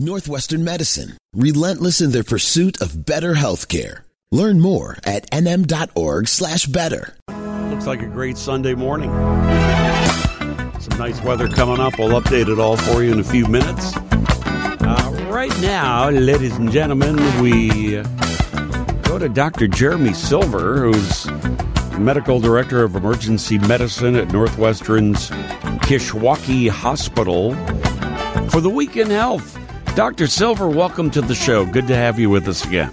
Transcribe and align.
Northwestern 0.00 0.64
Medicine, 0.64 1.18
relentless 1.34 2.00
in 2.00 2.10
their 2.10 2.24
pursuit 2.24 2.80
of 2.80 3.04
better 3.04 3.34
healthcare. 3.34 4.00
Learn 4.32 4.58
more 4.58 4.96
at 5.04 5.30
nm.org 5.30 6.26
slash 6.26 6.64
better. 6.64 7.16
Looks 7.68 7.86
like 7.86 8.00
a 8.00 8.06
great 8.06 8.38
Sunday 8.38 8.72
morning. 8.72 9.10
Some 10.80 10.98
nice 10.98 11.20
weather 11.22 11.48
coming 11.48 11.80
up. 11.80 11.98
We'll 11.98 12.18
update 12.18 12.50
it 12.50 12.58
all 12.58 12.78
for 12.78 13.04
you 13.04 13.12
in 13.12 13.20
a 13.20 13.24
few 13.24 13.46
minutes. 13.46 13.94
Uh, 13.94 15.28
right 15.30 15.54
now, 15.60 16.08
ladies 16.08 16.56
and 16.56 16.72
gentlemen, 16.72 17.16
we 17.42 17.96
go 19.02 19.18
to 19.18 19.28
Dr. 19.28 19.68
Jeremy 19.68 20.14
Silver, 20.14 20.90
who's 20.90 21.30
medical 21.98 22.40
director 22.40 22.82
of 22.82 22.96
emergency 22.96 23.58
medicine 23.58 24.16
at 24.16 24.32
Northwestern's 24.32 25.28
Kishwaukee 25.82 26.70
Hospital 26.70 27.54
for 28.48 28.62
the 28.62 28.70
Week 28.70 28.96
in 28.96 29.10
Health. 29.10 29.59
Dr. 30.00 30.28
Silver, 30.28 30.66
welcome 30.66 31.10
to 31.10 31.20
the 31.20 31.34
show. 31.34 31.66
Good 31.66 31.86
to 31.88 31.94
have 31.94 32.18
you 32.18 32.30
with 32.30 32.48
us 32.48 32.64
again. 32.64 32.90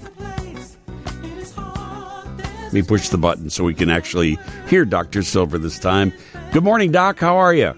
Let 1.56 2.74
me 2.74 2.82
push 2.82 3.08
the 3.08 3.18
button 3.18 3.50
so 3.50 3.64
we 3.64 3.74
can 3.74 3.90
actually 3.90 4.38
hear 4.68 4.84
Dr. 4.84 5.24
Silver 5.24 5.58
this 5.58 5.80
time. 5.80 6.12
Good 6.52 6.66
morning, 6.66 6.92
Doc. 6.92 7.18
How 7.18 7.38
are 7.38 7.54
you? 7.54 7.74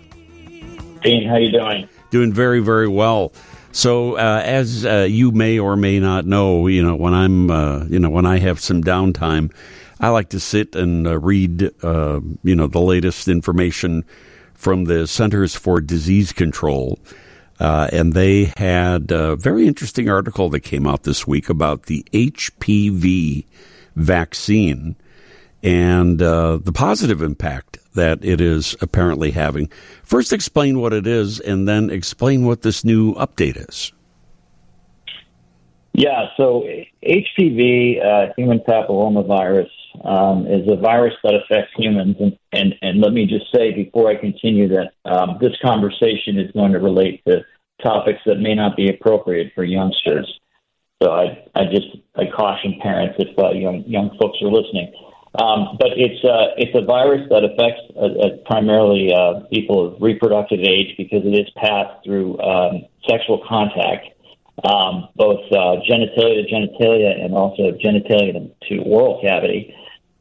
Dean, 1.04 1.30
how 1.30 1.36
you 1.36 1.52
doing? 1.52 1.88
Doing 2.10 2.34
very, 2.34 2.60
very 2.60 2.88
well. 2.88 3.32
So, 3.72 4.16
uh, 4.16 4.42
as 4.44 4.84
uh, 4.84 5.06
you 5.08 5.30
may 5.30 5.60
or 5.60 5.76
may 5.76 6.00
not 6.00 6.26
know, 6.26 6.66
you 6.66 6.82
know 6.82 6.96
when 6.96 7.14
I'm, 7.14 7.52
uh, 7.52 7.86
you 7.86 8.00
know, 8.00 8.10
when 8.10 8.26
I 8.26 8.40
have 8.40 8.60
some 8.60 8.84
downtime, 8.84 9.54
I 10.00 10.10
like 10.10 10.30
to 10.30 10.40
sit 10.40 10.76
and 10.76 11.06
uh, 11.06 11.20
read, 11.20 11.70
uh, 11.84 12.22
you 12.42 12.56
know, 12.56 12.66
the 12.66 12.82
latest 12.82 13.28
information 13.28 14.06
from 14.56 14.86
the 14.86 15.06
Centers 15.06 15.54
for 15.54 15.82
Disease 15.82 16.34
Control. 16.34 16.98
Uh, 17.60 17.90
and 17.92 18.14
they 18.14 18.54
had 18.58 19.12
a 19.12 19.36
very 19.36 19.68
interesting 19.68 20.10
article 20.10 20.50
that 20.50 20.62
came 20.62 20.88
out 20.88 21.04
this 21.04 21.28
week 21.28 21.50
about 21.50 21.84
the 21.84 22.06
HPV 22.14 23.46
vaccine 23.96 24.96
and 25.62 26.22
uh, 26.22 26.58
the 26.58 26.72
positive 26.72 27.22
impact 27.22 27.80
that 27.96 28.24
it 28.24 28.40
is 28.40 28.78
apparently 28.82 29.32
having. 29.32 29.70
First, 30.04 30.32
explain 30.32 30.80
what 30.80 30.94
it 30.94 31.06
is, 31.06 31.40
and 31.40 31.68
then 31.68 31.90
explain 31.90 32.46
what 32.46 32.62
this 32.62 32.86
new 32.86 33.14
update 33.16 33.58
is. 33.70 33.92
Yeah, 36.00 36.28
so 36.38 36.64
HPV, 37.04 38.02
uh, 38.02 38.32
human 38.38 38.60
papillomavirus, 38.60 39.68
um, 40.06 40.48
is 40.48 40.66
a 40.72 40.78
virus 40.78 41.14
that 41.26 41.34
affects 41.36 41.74
humans. 41.76 42.16
And, 42.22 42.40
and, 42.54 42.76
and 42.82 43.02
let 43.02 43.12
me 43.12 43.26
just 43.26 43.54
say 43.54 43.74
before 43.74 44.10
I 44.10 44.16
continue 44.16 44.70
that 44.70 44.94
um, 45.04 45.40
this 45.42 45.52
conversation 45.62 46.40
is 46.40 46.50
going 46.54 46.72
to 46.72 46.80
relate 46.80 47.22
to 47.28 47.42
topics 47.84 48.22
that 48.28 48.36
may 48.36 48.56
not 48.56 48.78
be 48.78 48.88
appropriate 48.90 49.52
for 49.54 49.66
youngsters. 49.66 50.40
So 51.04 51.12
I, 51.12 51.46
I 51.54 51.66
just 51.66 51.88
I 52.16 52.32
caution 52.34 52.80
parents 52.82 53.18
if 53.20 53.38
uh, 53.38 53.52
young 53.52 53.84
young 53.86 54.18
folks 54.22 54.38
are 54.42 54.48
listening. 54.48 54.94
Um, 55.38 55.76
but 55.78 55.90
it's 55.98 56.24
uh, 56.24 56.56
it's 56.56 56.76
a 56.76 56.86
virus 56.86 57.28
that 57.30 57.44
affects 57.44 57.82
uh, 57.98 58.06
uh, 58.06 58.38
primarily 58.46 59.12
uh, 59.14 59.42
people 59.52 59.86
of 59.86 60.02
reproductive 60.02 60.60
age 60.60 60.96
because 60.98 61.26
it 61.26 61.36
is 61.36 61.50
passed 61.58 62.06
through 62.06 62.40
um, 62.40 62.86
sexual 63.06 63.44
contact, 63.48 64.08
um, 64.64 65.10
both 65.16 65.46
uh, 65.52 65.80
genitalia 65.90 66.48
to 66.48 66.54
genitalia 66.54 67.24
and 67.24 67.34
also 67.34 67.72
genitalia 67.84 68.52
to 68.68 68.78
oral 68.80 69.22
cavity, 69.22 69.74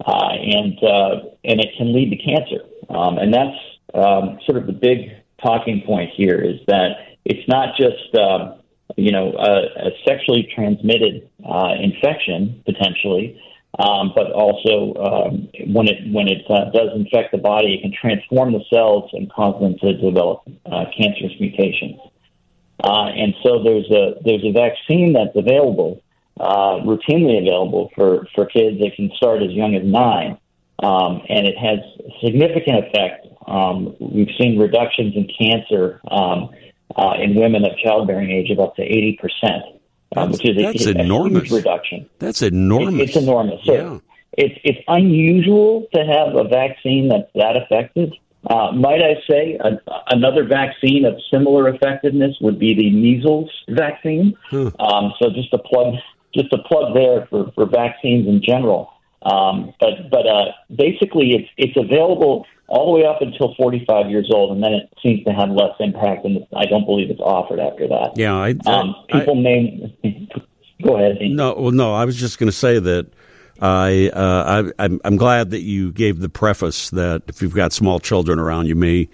uh, 0.06 0.30
and 0.32 0.78
uh, 0.82 1.28
and 1.44 1.60
it 1.60 1.68
can 1.76 1.92
lead 1.92 2.10
to 2.10 2.16
cancer. 2.16 2.64
Um, 2.88 3.18
and 3.18 3.32
that's 3.32 3.56
um, 3.94 4.38
sort 4.46 4.58
of 4.58 4.66
the 4.66 4.72
big 4.72 5.10
talking 5.42 5.82
point 5.86 6.10
here 6.16 6.40
is 6.40 6.60
that 6.66 7.16
it's 7.24 7.46
not 7.48 7.76
just 7.76 8.14
um, 8.16 8.60
you 8.96 9.12
know 9.12 9.32
a, 9.32 9.88
a 9.88 9.90
sexually 10.06 10.48
transmitted 10.54 11.28
uh, 11.44 11.74
infection 11.80 12.62
potentially, 12.64 13.40
um, 13.78 14.12
but 14.14 14.32
also 14.32 14.94
um, 15.02 15.48
when 15.72 15.88
it 15.88 16.12
when 16.12 16.28
it 16.28 16.44
uh, 16.48 16.70
does 16.70 16.90
infect 16.94 17.32
the 17.32 17.38
body, 17.38 17.74
it 17.74 17.82
can 17.82 17.92
transform 17.92 18.52
the 18.52 18.64
cells 18.72 19.10
and 19.12 19.30
cause 19.32 19.60
them 19.60 19.76
to 19.80 19.94
develop 19.94 20.42
uh, 20.66 20.84
cancerous 20.96 21.32
mutations. 21.40 21.98
Uh, 22.82 23.06
and 23.06 23.34
so 23.42 23.62
there's 23.62 23.90
a 23.90 24.14
there's 24.24 24.44
a 24.44 24.52
vaccine 24.52 25.12
that's 25.12 25.34
available, 25.34 26.00
uh, 26.38 26.78
routinely 26.86 27.38
available 27.40 27.90
for 27.94 28.26
for 28.34 28.46
kids. 28.46 28.76
It 28.80 28.94
can 28.94 29.10
start 29.16 29.42
as 29.42 29.50
young 29.50 29.74
as 29.74 29.84
nine, 29.84 30.38
um, 30.82 31.22
and 31.28 31.46
it 31.46 31.58
has 31.58 31.80
significant 32.22 32.86
effect. 32.86 33.26
Um, 33.48 33.96
we've 33.98 34.30
seen 34.38 34.58
reductions 34.58 35.14
in 35.16 35.28
cancer 35.38 36.00
um, 36.10 36.50
uh, 36.94 37.14
in 37.20 37.34
women 37.34 37.64
of 37.64 37.76
childbearing 37.78 38.30
age 38.30 38.50
of 38.50 38.60
up 38.60 38.76
to 38.76 38.82
80%, 38.82 39.78
um, 40.16 40.32
which 40.32 40.48
is 40.48 40.56
that's 40.56 40.86
a, 40.86 40.90
enormous. 40.90 41.42
a 41.42 41.46
huge 41.46 41.52
reduction. 41.52 42.10
That's 42.18 42.42
enormous. 42.42 42.94
It, 42.94 43.08
it's 43.08 43.16
enormous. 43.16 43.64
So 43.64 43.72
yeah. 43.72 43.98
it's, 44.36 44.60
it's 44.64 44.78
unusual 44.88 45.86
to 45.94 46.00
have 46.04 46.34
a 46.34 46.48
vaccine 46.48 47.08
that's 47.08 47.30
that 47.34 47.56
effective. 47.56 48.10
Uh, 48.48 48.72
might 48.72 49.02
I 49.02 49.16
say 49.28 49.58
a, 49.62 49.78
another 50.10 50.44
vaccine 50.44 51.04
of 51.04 51.14
similar 51.30 51.68
effectiveness 51.68 52.36
would 52.40 52.58
be 52.58 52.74
the 52.74 52.90
measles 52.90 53.50
vaccine. 53.68 54.34
Hmm. 54.50 54.68
Um, 54.80 55.12
so 55.18 55.30
just 55.30 55.52
a 55.52 55.58
plug, 55.58 55.94
just 56.34 56.52
a 56.52 56.58
plug 56.58 56.94
there 56.94 57.26
for, 57.26 57.52
for 57.54 57.66
vaccines 57.66 58.26
in 58.26 58.42
general. 58.42 58.90
Um, 59.22 59.74
but 59.80 60.10
but 60.10 60.26
uh, 60.26 60.52
basically, 60.74 61.32
it's 61.32 61.48
it's 61.56 61.76
available 61.76 62.46
all 62.68 62.92
the 62.92 63.00
way 63.00 63.06
up 63.06 63.20
until 63.20 63.54
45 63.54 64.10
years 64.10 64.30
old, 64.32 64.52
and 64.52 64.62
then 64.62 64.72
it 64.72 64.92
seems 65.02 65.24
to 65.24 65.32
have 65.32 65.50
less 65.50 65.74
impact, 65.80 66.24
and 66.24 66.46
I 66.54 66.66
don't 66.66 66.84
believe 66.84 67.10
it's 67.10 67.20
offered 67.20 67.58
after 67.58 67.88
that. 67.88 68.12
Yeah, 68.16 68.34
I, 68.34 68.54
um, 68.66 68.94
people 69.08 69.38
I, 69.38 69.40
may 69.40 69.96
go 70.82 70.96
ahead. 70.96 71.18
No, 71.20 71.54
well, 71.54 71.72
no, 71.72 71.94
I 71.94 72.04
was 72.04 72.16
just 72.16 72.38
going 72.38 72.50
to 72.50 72.56
say 72.56 72.78
that 72.78 73.10
I, 73.60 74.10
uh, 74.10 74.72
I 74.78 74.84
I'm, 74.84 75.00
I'm 75.04 75.16
glad 75.16 75.50
that 75.50 75.60
you 75.60 75.92
gave 75.92 76.20
the 76.20 76.28
preface 76.28 76.90
that 76.90 77.22
if 77.28 77.42
you've 77.42 77.54
got 77.54 77.72
small 77.72 77.98
children 77.98 78.38
around, 78.38 78.66
you 78.66 78.74
may 78.74 79.08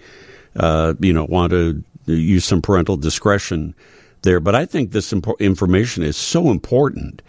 uh, 0.55 0.93
you 0.99 1.13
know 1.13 1.25
want 1.25 1.51
to 1.51 1.83
use 2.05 2.45
some 2.45 2.61
parental 2.61 2.97
discretion 2.97 3.73
there. 4.21 4.39
But 4.39 4.55
I 4.55 4.65
think 4.65 4.91
this 4.91 5.11
impo- 5.11 5.39
information 5.39 6.03
is 6.03 6.17
so 6.17 6.51
important. 6.51 7.21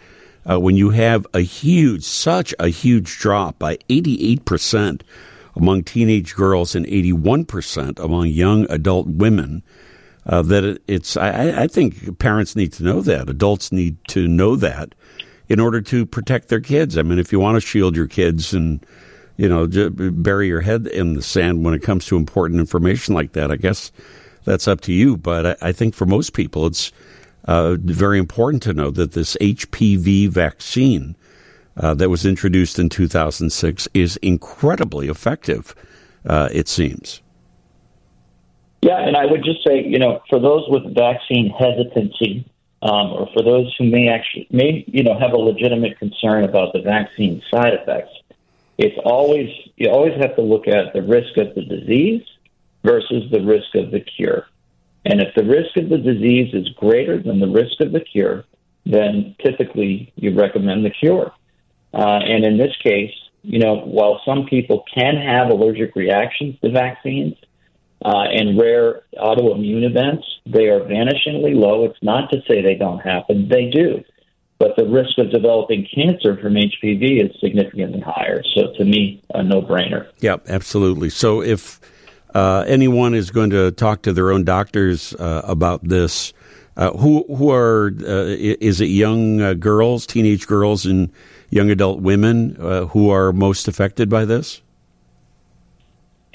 Uh, 0.49 0.57
when 0.57 0.77
you 0.77 0.91
have 0.91 1.27
a 1.33 1.41
huge, 1.41 2.05
such 2.05 2.55
a 2.57 2.69
huge 2.69 3.19
drop 3.19 3.59
by 3.59 3.77
88 3.89 4.45
percent 4.45 5.03
among 5.57 5.83
teenage 5.83 6.35
girls 6.35 6.75
and 6.75 6.85
81% 6.85 7.99
among 7.99 8.27
young 8.27 8.69
adult 8.69 9.07
women. 9.07 9.63
Uh, 10.25 10.41
that 10.43 10.79
it's, 10.87 11.17
I, 11.17 11.63
I, 11.63 11.67
think 11.67 12.19
parents 12.19 12.55
need 12.55 12.73
to 12.73 12.83
know 12.83 13.01
that. 13.01 13.29
Adults 13.29 13.71
need 13.71 13.97
to 14.09 14.27
know 14.27 14.57
that 14.57 14.93
in 15.49 15.59
order 15.59 15.81
to 15.81 16.05
protect 16.05 16.49
their 16.49 16.59
kids. 16.59 16.97
I 16.97 17.01
mean, 17.01 17.19
if 17.19 17.31
you 17.31 17.39
want 17.39 17.55
to 17.55 17.61
shield 17.61 17.95
your 17.95 18.07
kids 18.07 18.53
and, 18.53 18.85
you 19.37 19.47
know, 19.47 19.67
bury 20.11 20.47
your 20.47 20.61
head 20.61 20.87
in 20.87 21.13
the 21.13 21.21
sand 21.21 21.63
when 21.63 21.73
it 21.73 21.81
comes 21.81 22.05
to 22.07 22.17
important 22.17 22.59
information 22.59 23.13
like 23.13 23.33
that, 23.33 23.51
I 23.51 23.55
guess 23.55 23.91
that's 24.43 24.67
up 24.67 24.81
to 24.81 24.93
you. 24.93 25.17
But 25.17 25.45
I, 25.45 25.69
I 25.69 25.71
think 25.71 25.93
for 25.93 26.05
most 26.05 26.33
people, 26.33 26.65
it's 26.65 26.91
uh, 27.45 27.75
very 27.79 28.19
important 28.19 28.63
to 28.63 28.73
know 28.73 28.91
that 28.91 29.13
this 29.13 29.37
HPV 29.39 30.29
vaccine 30.29 31.15
uh, 31.77 31.93
that 31.93 32.09
was 32.09 32.25
introduced 32.25 32.79
in 32.79 32.89
2006 32.89 33.87
is 33.93 34.17
incredibly 34.17 35.07
effective, 35.07 35.75
uh, 36.25 36.49
it 36.51 36.67
seems. 36.67 37.21
Yeah, 38.81 38.99
and 38.99 39.15
I 39.15 39.25
would 39.25 39.43
just 39.43 39.65
say, 39.65 39.83
you 39.83 39.99
know, 39.99 40.21
for 40.29 40.39
those 40.39 40.63
with 40.69 40.95
vaccine 40.95 41.49
hesitancy, 41.49 42.45
um, 42.81 43.11
or 43.11 43.27
for 43.33 43.43
those 43.43 43.73
who 43.77 43.85
may 43.85 44.07
actually 44.09 44.47
may 44.51 44.83
you 44.87 45.03
know 45.03 45.17
have 45.19 45.33
a 45.33 45.37
legitimate 45.37 45.97
concern 45.97 46.43
about 46.43 46.73
the 46.73 46.81
vaccine 46.81 47.41
side 47.51 47.73
effects, 47.73 48.11
it's 48.77 48.97
always 49.03 49.49
you 49.75 49.89
always 49.89 50.13
have 50.21 50.35
to 50.35 50.41
look 50.41 50.67
at 50.67 50.93
the 50.93 51.01
risk 51.01 51.37
of 51.37 51.55
the 51.55 51.63
disease 51.63 52.23
versus 52.83 53.29
the 53.31 53.41
risk 53.41 53.75
of 53.75 53.91
the 53.91 53.99
cure. 53.99 54.47
And 55.05 55.21
if 55.21 55.33
the 55.35 55.43
risk 55.43 55.77
of 55.77 55.89
the 55.89 55.97
disease 55.97 56.53
is 56.53 56.69
greater 56.77 57.21
than 57.21 57.39
the 57.39 57.47
risk 57.47 57.79
of 57.79 57.91
the 57.91 58.01
cure, 58.01 58.45
then 58.85 59.35
typically 59.43 60.11
you 60.15 60.33
recommend 60.33 60.85
the 60.85 60.89
cure. 60.89 61.31
Uh, 61.93 62.19
and 62.19 62.45
in 62.45 62.57
this 62.57 62.75
case, 62.83 63.13
you 63.41 63.59
know, 63.59 63.77
while 63.77 64.21
some 64.25 64.45
people 64.45 64.83
can 64.93 65.15
have 65.15 65.49
allergic 65.49 65.95
reactions 65.95 66.59
to 66.61 66.69
vaccines 66.69 67.35
uh, 68.05 68.25
and 68.31 68.57
rare 68.57 69.01
autoimmune 69.17 69.83
events, 69.83 70.25
they 70.45 70.67
are 70.67 70.81
vanishingly 70.81 71.55
low. 71.55 71.85
It's 71.85 72.01
not 72.01 72.29
to 72.31 72.41
say 72.47 72.61
they 72.61 72.75
don't 72.75 72.99
happen, 72.99 73.49
they 73.49 73.69
do. 73.69 74.03
But 74.59 74.75
the 74.75 74.85
risk 74.85 75.17
of 75.19 75.31
developing 75.31 75.87
cancer 75.93 76.35
from 76.41 76.55
HPV 76.55 77.23
is 77.23 77.39
significantly 77.39 77.99
higher. 77.99 78.41
So 78.55 78.73
to 78.77 78.85
me, 78.85 79.23
a 79.33 79.43
no 79.43 79.61
brainer. 79.61 80.07
Yeah, 80.19 80.37
absolutely. 80.47 81.11
So 81.11 81.43
if 81.43 81.79
uh, 82.33 82.63
anyone 82.67 83.13
is 83.13 83.29
going 83.29 83.51
to 83.51 83.71
talk 83.71 84.01
to 84.03 84.13
their 84.13 84.31
own 84.31 84.45
doctors 84.45 85.13
uh, 85.15 85.41
about 85.43 85.83
this, 85.83 86.33
uh, 86.75 86.91
who 86.91 87.23
who 87.35 87.51
are 87.51 87.91
uh, 88.01 88.25
is 88.25 88.81
it 88.81 88.85
young 88.85 89.41
uh, 89.41 89.53
girls, 89.53 90.05
teenage 90.05 90.47
girls, 90.47 90.85
and 90.85 91.11
young 91.49 91.69
adult 91.69 92.01
women 92.01 92.55
who 92.91 93.09
are 93.09 93.31
most 93.33 93.67
affected 93.67 94.09
by 94.09 94.25
this? 94.25 94.61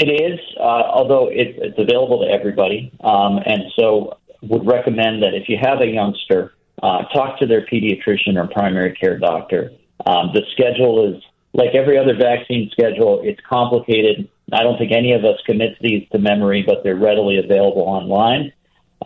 It 0.02 0.10
is, 0.10 0.40
uh, 0.58 0.82
although 0.98 1.28
it, 1.28 1.54
it's 1.58 1.78
available 1.78 2.24
to 2.24 2.26
everybody. 2.26 2.90
Um, 3.04 3.38
and 3.46 3.62
so 3.78 4.18
would 4.42 4.66
recommend 4.66 5.22
that 5.22 5.32
if 5.32 5.48
you 5.48 5.56
have 5.62 5.80
a 5.80 5.86
youngster, 5.86 6.54
uh, 6.82 7.04
talk 7.14 7.38
to 7.38 7.46
their 7.46 7.64
pediatrician 7.64 8.34
or 8.36 8.48
primary 8.48 8.94
care 8.96 9.16
doctor. 9.16 9.70
Um, 10.04 10.32
the 10.34 10.42
schedule 10.50 11.14
is 11.14 11.22
like 11.52 11.76
every 11.76 11.96
other 11.98 12.16
vaccine 12.16 12.68
schedule. 12.72 13.20
It's 13.22 13.40
complicated. 13.48 14.28
I 14.52 14.64
don't 14.64 14.76
think 14.76 14.90
any 14.90 15.12
of 15.12 15.24
us 15.24 15.38
commits 15.46 15.76
these 15.80 16.08
to 16.10 16.18
memory, 16.18 16.64
but 16.66 16.82
they're 16.82 16.96
readily 16.96 17.38
available 17.38 17.82
online. 17.82 18.52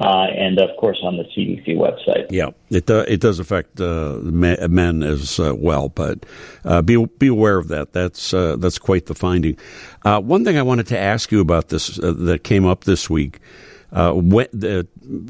Uh, 0.00 0.26
and 0.36 0.58
of 0.58 0.76
course 0.76 0.98
on 1.02 1.16
the 1.16 1.24
CDC 1.24 1.68
website. 1.68 2.26
Yeah, 2.30 2.50
it 2.68 2.90
uh, 2.90 3.04
it 3.08 3.20
does 3.20 3.38
affect 3.38 3.80
uh, 3.80 4.18
men 4.20 5.02
as 5.02 5.40
uh, 5.40 5.54
well, 5.56 5.88
but 5.88 6.26
uh, 6.66 6.82
be 6.82 7.02
be 7.18 7.28
aware 7.28 7.56
of 7.56 7.68
that. 7.68 7.94
That's 7.94 8.34
uh, 8.34 8.56
that's 8.56 8.78
quite 8.78 9.06
the 9.06 9.14
finding. 9.14 9.56
one 10.04 10.44
thing 10.44 10.58
I 10.58 10.62
wanted 10.62 10.86
to 10.88 10.98
ask 10.98 11.32
you 11.32 11.40
about 11.40 11.68
this 11.68 11.96
that 11.96 12.40
came 12.44 12.66
up 12.66 12.84
this 12.84 13.08
week. 13.08 13.38
When, 13.90 14.48
the 14.52 14.86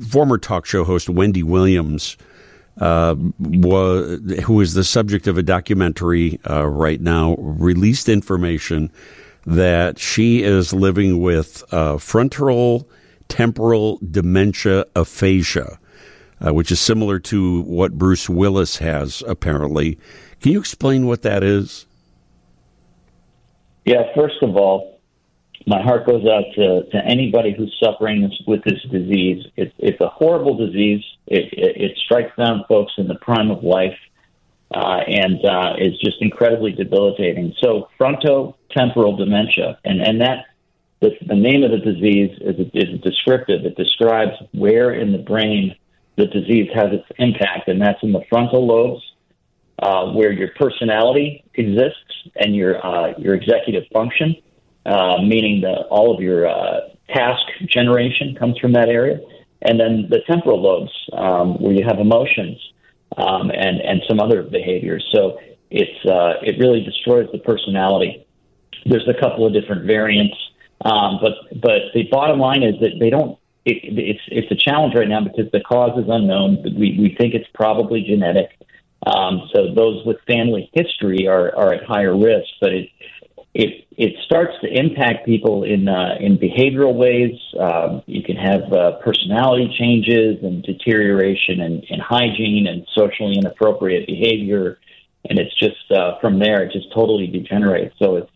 former 0.09 0.39
talk 0.39 0.67
show 0.67 0.83
host 0.83 1.09
Wendy 1.09 1.45
Williams 1.45 2.17
was, 2.77 4.21
who 4.43 4.61
is 4.61 4.75
the 4.75 4.85
subject 4.85 5.29
of 5.29 5.39
a 5.39 5.45
documentary 5.45 6.41
right 6.45 7.01
now, 7.01 7.37
released 7.39 8.09
information 8.09 8.91
that 9.45 10.01
she 10.01 10.43
is 10.43 10.73
living 10.73 11.21
with 11.21 11.63
frontal 12.01 12.89
temporal 13.29 13.99
dementia 14.09 14.87
aphasia, 14.95 15.79
uh, 16.45 16.53
which 16.53 16.71
is 16.71 16.81
similar 16.81 17.19
to 17.19 17.63
what 17.63 17.99
Bruce 17.99 18.29
Willis 18.29 18.79
has, 18.79 19.23
apparently. 19.27 19.99
Can 20.41 20.53
you 20.53 20.61
explain 20.61 21.07
what 21.07 21.23
that 21.23 21.43
is? 21.43 21.87
Yeah, 23.85 24.03
first 24.15 24.43
of 24.43 24.57
all, 24.57 25.01
my 25.67 25.83
heart 25.83 26.07
goes 26.07 26.25
out 26.27 26.45
to, 26.55 26.85
to 26.91 27.05
anybody 27.05 27.55
who's 27.57 27.77
suffering 27.83 28.31
with 28.47 28.63
this 28.65 28.81
disease. 28.91 29.45
It, 29.57 29.73
it's 29.79 30.01
a 30.01 30.09
horrible 30.09 30.57
disease. 30.57 31.03
It, 31.27 31.53
it, 31.53 31.77
it, 31.77 31.99
strikes 32.05 32.37
down 32.37 32.65
folks 32.69 32.93
in 32.99 33.09
the 33.09 33.17
prime 33.17 33.51
of 33.51 33.65
life 33.65 33.99
uh, 34.73 35.01
and 35.07 35.45
uh, 35.45 35.75
is 35.79 35.99
just 35.99 36.19
incredibly 36.21 36.73
debilitating. 36.73 37.55
So, 37.61 37.89
frontotemporal 37.99 39.19
dementia, 39.19 39.79
and, 39.85 40.01
and 40.01 40.21
that 40.21 40.45
the, 41.01 41.11
the 41.27 41.35
name 41.35 41.63
of 41.63 41.71
the 41.71 41.79
disease 41.79 42.37
is, 42.41 42.57
is 42.73 43.01
descriptive. 43.01 43.65
It 43.65 43.77
describes 43.77 44.33
where 44.53 44.93
in 44.93 45.13
the 45.13 45.19
brain 45.19 45.75
the 46.17 46.27
disease 46.27 46.71
has 46.75 46.93
its 46.93 47.05
impact, 47.19 47.69
and 47.69 47.81
that's 47.81 48.03
in 48.03 48.13
the 48.13 48.23
frontal 48.31 48.67
lobes, 48.67 49.03
uh, 49.79 50.13
where 50.13 50.33
your 50.33 50.49
personality 50.57 51.45
exists 51.55 52.29
and 52.37 52.57
your 52.57 52.85
uh, 52.85 53.13
your 53.19 53.35
executive 53.35 53.85
function, 53.93 54.35
uh, 54.87 55.19
meaning 55.23 55.61
that 55.61 55.87
all 55.91 56.15
of 56.15 56.23
your 56.23 56.49
uh, 56.49 56.81
task 57.09 57.43
generation 57.67 58.35
comes 58.35 58.59
from 58.59 58.73
that 58.73 58.89
area, 58.89 59.19
and 59.61 59.79
then 59.79 60.07
the 60.09 60.21
temporal 60.27 60.63
lobes, 60.63 60.93
um, 61.13 61.61
where 61.61 61.75
you 61.75 61.85
have 61.85 61.99
emotions 61.99 62.59
um, 63.19 63.51
and 63.51 63.81
and 63.81 64.03
some 64.09 64.19
other 64.19 64.43
behaviors. 64.43 65.07
So 65.13 65.39
it's 65.71 66.07
uh, 66.07 66.41
it 66.43 66.59
really 66.59 66.83
destroys 66.83 67.29
the 67.33 67.39
personality. 67.39 68.27
There's 68.87 69.09
a 69.09 69.21
couple 69.21 69.47
of 69.47 69.53
different 69.53 69.85
variants. 69.85 70.37
Um, 70.85 71.19
but 71.21 71.61
but 71.61 71.93
the 71.95 72.05
bottom 72.11 72.39
line 72.39 72.63
is 72.63 72.79
that 72.81 72.99
they 73.01 73.11
don't. 73.11 73.39
It, 73.65 73.79
it's 73.83 74.21
it's 74.29 74.51
a 74.51 74.55
challenge 74.55 74.95
right 74.95 75.09
now 75.09 75.23
because 75.23 75.51
the 75.53 75.61
cause 75.61 75.99
is 75.99 76.09
unknown. 76.09 76.63
We 76.63 76.97
we 76.99 77.17
think 77.19 77.35
it's 77.35 77.49
probably 77.55 78.03
genetic. 78.03 78.51
Um, 79.07 79.49
so 79.55 79.73
those 79.75 80.05
with 80.05 80.19
family 80.27 80.71
history 80.73 81.27
are 81.27 81.55
are 81.57 81.73
at 81.73 81.85
higher 81.85 82.17
risk. 82.17 82.49
But 82.61 82.73
it 82.73 82.91
it 83.57 83.87
it 83.97 84.13
starts 84.27 84.53
to 84.61 84.69
impact 84.69 85.25
people 85.25 85.65
in 85.65 85.89
uh, 85.89 86.17
in 86.21 86.37
behavioral 86.37 86.95
ways. 86.95 87.39
Um, 87.59 88.03
you 88.07 88.23
can 88.23 88.37
have 88.37 88.71
uh, 88.71 88.93
personality 89.03 89.75
changes 89.79 90.43
and 90.43 90.63
deterioration 90.63 91.61
in, 91.61 91.81
in 91.89 91.99
hygiene 91.99 92.67
and 92.67 92.87
socially 92.95 93.37
inappropriate 93.39 94.07
behavior, 94.07 94.79
and 95.29 95.39
it's 95.39 95.55
just 95.59 95.91
uh, 95.91 96.19
from 96.21 96.39
there 96.39 96.65
it 96.65 96.73
just 96.73 96.93
totally 96.93 97.27
degenerates. 97.27 97.95
So 97.99 98.17
it's 98.17 98.31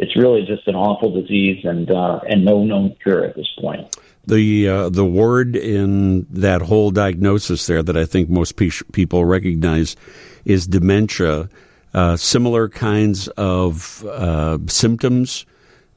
it's 0.00 0.16
really 0.16 0.42
just 0.46 0.66
an 0.66 0.74
awful 0.74 1.12
disease 1.12 1.62
and 1.64 1.90
uh, 1.90 2.20
and 2.26 2.44
no 2.44 2.64
known 2.64 2.96
cure 3.02 3.22
at 3.22 3.36
this 3.36 3.48
point. 3.60 3.96
The 4.26 4.68
uh, 4.68 4.88
the 4.88 5.04
word 5.04 5.56
in 5.56 6.26
that 6.30 6.62
whole 6.62 6.90
diagnosis 6.90 7.66
there 7.66 7.82
that 7.82 7.96
I 7.96 8.06
think 8.06 8.30
most 8.30 8.56
pe- 8.56 8.70
people 8.92 9.24
recognize 9.24 9.96
is 10.44 10.66
dementia. 10.66 11.50
Uh, 11.92 12.16
similar 12.16 12.68
kinds 12.68 13.26
of 13.36 14.04
uh, 14.06 14.58
symptoms 14.68 15.44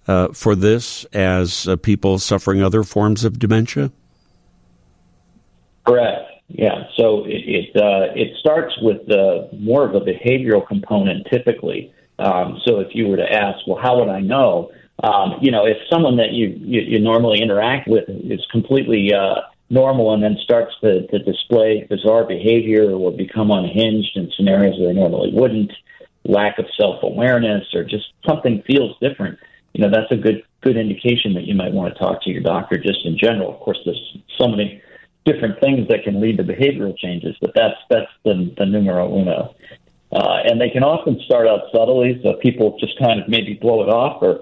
uh, 0.07 0.29
for 0.29 0.55
this 0.55 1.05
as 1.13 1.67
uh, 1.67 1.75
people 1.75 2.17
suffering 2.17 2.63
other 2.63 2.83
forms 2.83 3.23
of 3.23 3.38
dementia. 3.38 3.91
Correct. 5.85 6.31
Yeah. 6.47 6.85
So 6.97 7.25
it 7.25 7.44
it, 7.45 7.71
it 7.75 8.38
starts 8.39 8.73
with 8.81 9.01
more 9.53 9.88
of 9.88 9.95
a 9.95 10.01
behavioral 10.01 10.67
component 10.67 11.27
typically. 11.31 11.94
Um, 12.19 12.60
so 12.65 12.80
if 12.80 12.89
you 12.94 13.07
were 13.07 13.18
to 13.18 13.31
ask, 13.31 13.65
well, 13.68 13.80
how 13.81 14.00
would 14.00 14.10
I 14.10 14.21
know? 14.21 14.71
Um, 15.04 15.39
you 15.42 15.51
know, 15.51 15.65
if 15.65 15.77
someone 15.92 16.18
that 16.18 16.33
you, 16.33 16.48
you, 16.60 16.81
you 16.81 17.00
normally 17.00 17.42
interact 17.42 17.88
with 17.88 18.06
is 18.07 18.45
completely 18.51 19.12
uh, 19.13 19.42
normal 19.69 20.13
and 20.13 20.21
then 20.24 20.38
starts 20.44 20.74
to, 20.81 21.07
to 21.07 21.19
display 21.19 21.86
bizarre 21.89 22.25
behavior 22.25 22.92
or 22.92 23.12
become 23.12 23.51
unhinged 23.51 24.15
in 24.15 24.31
scenarios 24.36 24.80
where 24.80 24.94
they 24.94 25.00
normally 25.00 25.31
wouldn't, 25.33 25.71
lack 26.25 26.60
of 26.60 26.65
self 26.80 27.04
awareness 27.04 27.65
or 27.74 27.83
just 27.83 28.06
something 28.25 28.63
feels 28.65 28.95
different, 29.01 29.38
you 29.74 29.83
know, 29.83 29.92
that's 29.92 30.12
a 30.12 30.15
good 30.15 30.44
good 30.62 30.77
indication 30.77 31.33
that 31.33 31.44
you 31.44 31.54
might 31.54 31.74
want 31.74 31.94
to 31.94 32.00
talk 32.00 32.24
to 32.24 32.30
your 32.30 32.42
doctor 32.42 32.77
just 32.77 33.06
in 33.06 33.18
general. 33.18 33.54
Of 33.54 33.60
course, 33.60 33.80
there's 33.83 34.18
so 34.38 34.48
many 34.48 34.81
different 35.25 35.60
things 35.60 35.88
that 35.89 36.04
can 36.04 36.21
lead 36.21 36.38
to 36.38 36.44
behavioral 36.44 36.98
changes, 36.98 37.36
but 37.42 37.51
that's 37.56 37.75
that's 37.89 38.12
the, 38.24 38.54
the 38.57 38.65
numero 38.65 39.13
uno. 39.13 39.56
Uh, 40.13 40.38
and 40.45 40.62
they 40.62 40.69
can 40.69 40.83
often 40.83 41.19
start 41.25 41.48
out 41.48 41.62
subtly, 41.71 42.19
so 42.21 42.33
people 42.33 42.77
just 42.80 42.98
kind 43.00 43.19
of 43.19 43.27
maybe 43.27 43.56
blow 43.56 43.81
it 43.81 43.89
off 43.89 44.21
or 44.21 44.42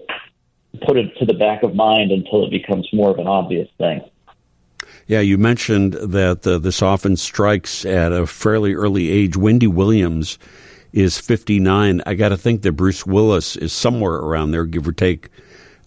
put 0.86 0.98
it 0.98 1.16
to 1.18 1.26
the 1.26 1.34
back 1.34 1.64
of 1.64 1.76
mind 1.76 2.12
until 2.12 2.46
it 2.46 2.52
becomes 2.52 2.88
more 2.92 3.10
of 3.12 3.20
an 3.20 3.28
obvious 3.28 3.70
thing. 3.78 4.02
Yeah, 5.08 5.22
you 5.22 5.38
mentioned 5.38 5.94
that 5.94 6.46
uh, 6.46 6.58
this 6.58 6.82
often 6.82 7.16
strikes 7.16 7.86
at 7.86 8.12
a 8.12 8.28
fairly 8.28 8.74
early 8.74 9.10
age. 9.10 9.38
Wendy 9.38 9.68
Williams 9.68 10.38
is 10.94 11.18
59. 11.18 12.02
I 12.06 12.14
got 12.16 12.30
to 12.30 12.38
think 12.38 12.64
that 12.64 12.74
Bruce 12.74 13.06
Willis 13.06 13.56
is 13.56 13.72
somewhere 13.72 14.16
around 14.16 14.52
there, 14.52 14.66
give 14.66 14.88
or 14.88 14.92
take 14.92 15.30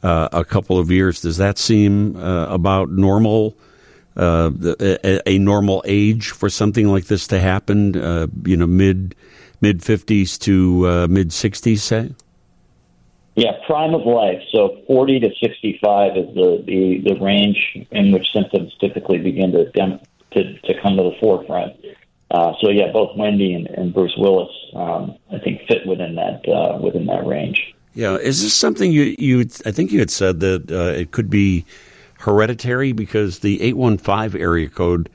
uh, 0.02 0.28
a 0.32 0.44
couple 0.44 0.78
of 0.78 0.90
years. 0.90 1.20
Does 1.20 1.36
that 1.36 1.58
seem 1.58 2.16
uh, 2.16 2.46
about 2.46 2.90
normal? 2.90 3.56
Uh, 4.16 4.52
a, 4.78 5.28
a, 5.28 5.38
normal 5.38 5.82
age 5.84 6.30
for 6.30 6.48
something 6.48 6.86
like 6.86 7.06
this 7.06 7.26
to 7.26 7.40
happen, 7.40 7.96
uh, 7.96 8.28
you 8.44 8.56
know, 8.56 8.66
mid 8.66 9.16
mid 9.64 9.80
50s 9.80 10.38
to 10.40 10.86
uh, 10.86 11.06
mid 11.08 11.30
60s, 11.30 11.78
say? 11.78 12.10
Yeah, 13.34 13.52
prime 13.66 13.94
of 13.94 14.04
life. 14.04 14.42
So 14.52 14.82
40 14.86 15.20
to 15.20 15.30
65 15.40 16.16
is 16.18 16.34
the, 16.34 16.62
the, 16.66 17.00
the 17.08 17.18
range 17.18 17.86
in 17.90 18.12
which 18.12 18.26
symptoms 18.30 18.76
typically 18.78 19.18
begin 19.18 19.52
to, 19.52 19.72
to, 19.72 20.58
to 20.60 20.82
come 20.82 20.98
to 20.98 21.02
the 21.02 21.16
forefront. 21.18 21.72
Uh, 22.30 22.52
so 22.60 22.68
yeah, 22.68 22.92
both 22.92 23.16
Wendy 23.16 23.54
and, 23.54 23.66
and 23.68 23.94
Bruce 23.94 24.14
Willis, 24.18 24.52
um, 24.74 25.16
I 25.32 25.38
think, 25.38 25.62
fit 25.66 25.86
within 25.86 26.14
that 26.16 26.46
uh, 26.48 26.78
within 26.78 27.06
that 27.06 27.24
range. 27.26 27.74
Yeah, 27.94 28.16
is 28.16 28.42
this 28.42 28.54
something 28.54 28.90
you 28.90 29.14
you? 29.18 29.40
I 29.64 29.70
think 29.70 29.92
you 29.92 30.00
had 30.00 30.10
said 30.10 30.40
that 30.40 30.70
uh, 30.70 30.98
it 30.98 31.12
could 31.12 31.30
be 31.30 31.64
hereditary 32.18 32.92
because 32.92 33.38
the 33.40 33.62
eight 33.62 33.76
one 33.76 33.98
five 33.98 34.34
area 34.34 34.68
code 34.68 35.08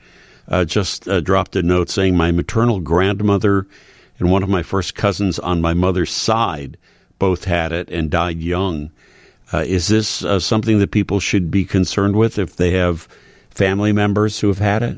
uh, 0.48 0.64
just 0.64 1.08
uh, 1.08 1.20
dropped 1.20 1.56
a 1.56 1.62
note 1.62 1.90
saying 1.90 2.16
my 2.16 2.30
maternal 2.30 2.80
grandmother 2.80 3.66
and 4.20 4.30
one 4.30 4.42
of 4.42 4.48
my 4.48 4.62
first 4.62 4.94
cousins 4.94 5.38
on 5.38 5.60
my 5.60 5.74
mother's 5.74 6.10
side 6.10 6.76
both 7.18 7.44
had 7.44 7.72
it 7.72 7.90
and 7.90 8.10
died 8.10 8.40
young. 8.40 8.90
Uh, 9.52 9.64
is 9.66 9.88
this 9.88 10.24
uh, 10.24 10.38
something 10.38 10.78
that 10.78 10.90
people 10.90 11.18
should 11.18 11.50
be 11.50 11.64
concerned 11.64 12.14
with 12.14 12.38
if 12.38 12.56
they 12.56 12.72
have 12.72 13.08
family 13.50 13.92
members 13.92 14.40
who 14.40 14.48
have 14.48 14.58
had 14.58 14.82
it? 14.82 14.96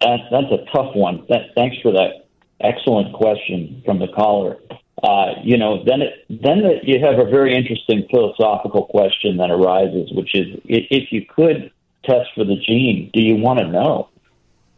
That, 0.00 0.18
that's 0.30 0.52
a 0.52 0.64
tough 0.72 0.94
one. 0.94 1.24
That, 1.28 1.54
thanks 1.54 1.76
for 1.82 1.92
that 1.92 2.26
excellent 2.60 3.14
question 3.14 3.82
from 3.84 3.98
the 3.98 4.08
caller. 4.08 4.56
Uh, 5.02 5.34
you 5.42 5.56
know, 5.56 5.84
then 5.84 6.02
it, 6.02 6.24
then 6.28 6.62
the, 6.62 6.80
you 6.82 6.98
have 7.04 7.18
a 7.18 7.30
very 7.30 7.54
interesting 7.54 8.06
philosophical 8.10 8.86
question 8.86 9.36
that 9.38 9.50
arises, 9.50 10.10
which 10.12 10.34
is 10.34 10.60
if 10.64 11.12
you 11.12 11.24
could 11.26 11.70
test 12.04 12.28
for 12.34 12.44
the 12.44 12.56
gene, 12.56 13.10
do 13.12 13.20
you 13.20 13.36
want 13.36 13.58
to 13.58 13.66
know? 13.66 14.08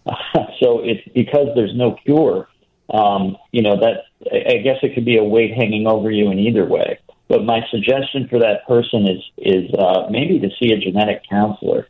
so 0.61 0.81
it's 0.81 1.07
because 1.15 1.49
there's 1.55 1.75
no 1.75 1.97
cure 2.05 2.48
um, 2.91 3.37
you 3.53 3.63
know 3.63 3.77
that 3.81 4.05
I 4.33 4.59
guess 4.59 4.79
it 4.83 4.95
could 4.95 5.05
be 5.05 5.19
a 5.19 5.25
weight 5.25 5.55
hanging 5.55 5.87
over 5.87 6.11
you 6.11 6.31
in 6.31 6.39
either 6.39 6.65
way. 6.65 6.99
But 7.29 7.45
my 7.45 7.61
suggestion 7.71 8.27
for 8.29 8.39
that 8.39 8.67
person 8.67 9.07
is 9.07 9.23
is 9.37 9.73
uh, 9.75 10.09
maybe 10.11 10.41
to 10.41 10.49
see 10.61 10.73
a 10.73 10.79
genetic 10.79 11.23
counselor. 11.29 11.87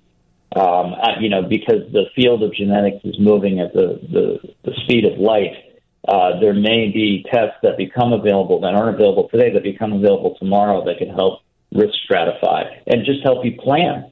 Um, 0.56 0.94
you 1.20 1.28
know, 1.28 1.42
because 1.42 1.92
the 1.92 2.06
field 2.16 2.42
of 2.42 2.54
genetics 2.54 3.04
is 3.04 3.18
moving 3.18 3.60
at 3.60 3.72
the 3.72 4.00
the, 4.10 4.54
the 4.64 4.74
speed 4.82 5.04
of 5.04 5.18
light. 5.18 5.64
Uh, 6.06 6.40
there 6.40 6.54
may 6.54 6.90
be 6.90 7.26
tests 7.30 7.56
that 7.62 7.76
become 7.76 8.12
available 8.14 8.60
that 8.60 8.74
aren't 8.74 8.94
available 8.94 9.28
today 9.28 9.52
that 9.52 9.62
become 9.62 9.92
available 9.92 10.36
tomorrow 10.38 10.82
that 10.84 10.96
can 10.96 11.10
help 11.10 11.42
risk 11.74 11.92
stratify 12.08 12.64
and 12.86 13.04
just 13.04 13.22
help 13.22 13.44
you 13.44 13.52
plan. 13.60 14.10